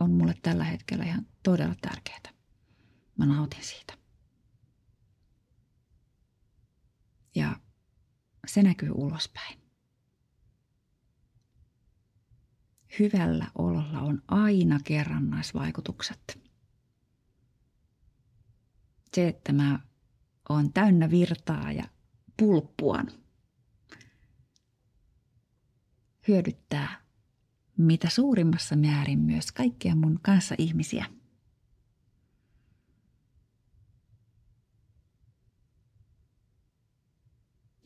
[0.00, 2.32] on mulle tällä hetkellä ihan todella tärkeää.
[3.16, 4.05] Mä nautin siitä.
[7.36, 7.56] Ja
[8.46, 9.58] se näkyy ulospäin.
[12.98, 16.38] Hyvällä ololla on aina kerrannaisvaikutukset.
[19.14, 19.80] Se, että mä
[20.48, 21.84] oon täynnä virtaa ja
[22.36, 23.06] pulppuan,
[26.28, 27.02] hyödyttää
[27.76, 31.06] mitä suurimmassa määrin myös kaikkia mun kanssa ihmisiä–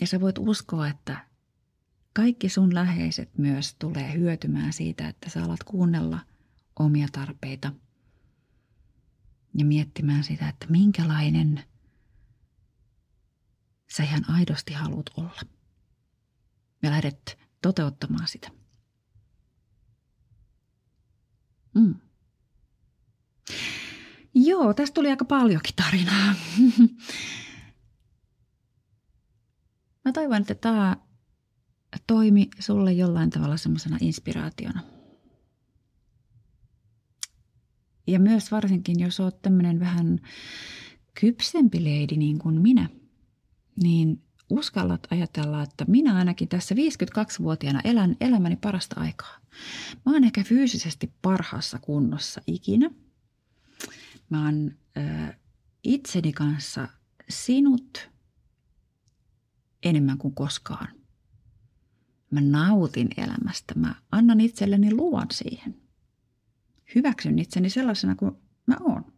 [0.00, 1.26] Ja sä voit uskoa, että
[2.12, 6.20] kaikki sun läheiset myös tulee hyötymään siitä, että sä alat kuunnella
[6.78, 7.72] omia tarpeita
[9.54, 11.64] ja miettimään sitä, että minkälainen
[13.96, 15.40] sä ihan aidosti haluat olla.
[16.82, 18.50] Ja lähdet toteuttamaan sitä.
[21.74, 21.94] Mm.
[24.34, 26.34] Joo, tästä tuli aika paljonkin tarinaa.
[30.04, 30.96] Mä toivon, että tämä
[32.06, 34.80] toimi sulle jollain tavalla semmoisena inspiraationa.
[38.06, 40.20] Ja myös varsinkin, jos oot tämmöinen vähän
[41.20, 42.88] kypsempi leidi niin kuin minä,
[43.82, 49.36] niin uskallat ajatella, että minä ainakin tässä 52-vuotiaana elän elämäni parasta aikaa.
[50.06, 52.90] Mä oon ehkä fyysisesti parhaassa kunnossa ikinä.
[54.30, 55.34] Mä oon ö,
[55.84, 56.88] itseni kanssa
[57.28, 58.10] sinut
[59.82, 60.88] enemmän kuin koskaan.
[62.30, 63.74] Mä nautin elämästä.
[63.74, 65.80] Mä annan itselleni luvan siihen.
[66.94, 69.12] Hyväksyn itseni sellaisena kuin mä oon.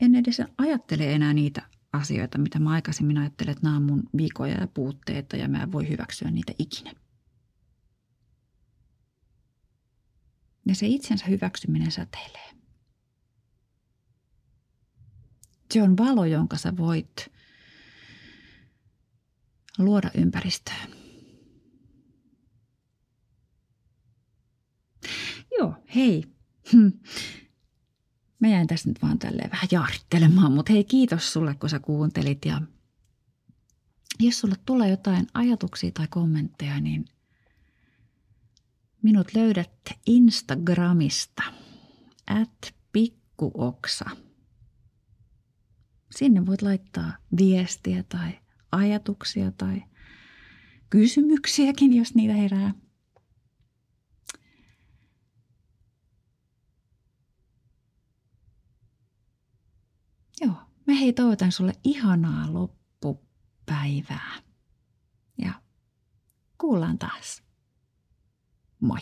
[0.00, 4.60] En edes ajattele enää niitä asioita, mitä mä aikaisemmin ajattelin, että nämä on mun viikoja
[4.60, 6.92] ja puutteita ja mä en voi hyväksyä niitä ikinä.
[10.66, 12.50] Ja se itsensä hyväksyminen säteilee.
[15.72, 17.30] Se on valo, jonka sä voit
[19.84, 20.90] luoda ympäristöön.
[25.58, 26.24] Joo, hei.
[26.72, 26.88] Hm.
[28.40, 32.44] Mä jäin tässä nyt vaan tälleen vähän jaarittelemaan, mutta hei kiitos sulle, kun sä kuuntelit
[32.44, 32.62] ja
[34.20, 37.04] jos sulle tulee jotain ajatuksia tai kommentteja, niin
[39.02, 39.70] minut löydät
[40.06, 41.42] Instagramista
[42.26, 44.04] at pikkuoksa.
[46.10, 48.38] Sinne voit laittaa viestiä tai
[48.72, 49.82] ajatuksia tai
[50.90, 52.74] kysymyksiäkin, jos niitä herää.
[60.40, 60.54] Joo,
[60.86, 64.42] mä hei toivotan sulle ihanaa loppupäivää.
[65.38, 65.52] Ja
[66.58, 67.42] kuullaan taas.
[68.80, 69.00] Moi.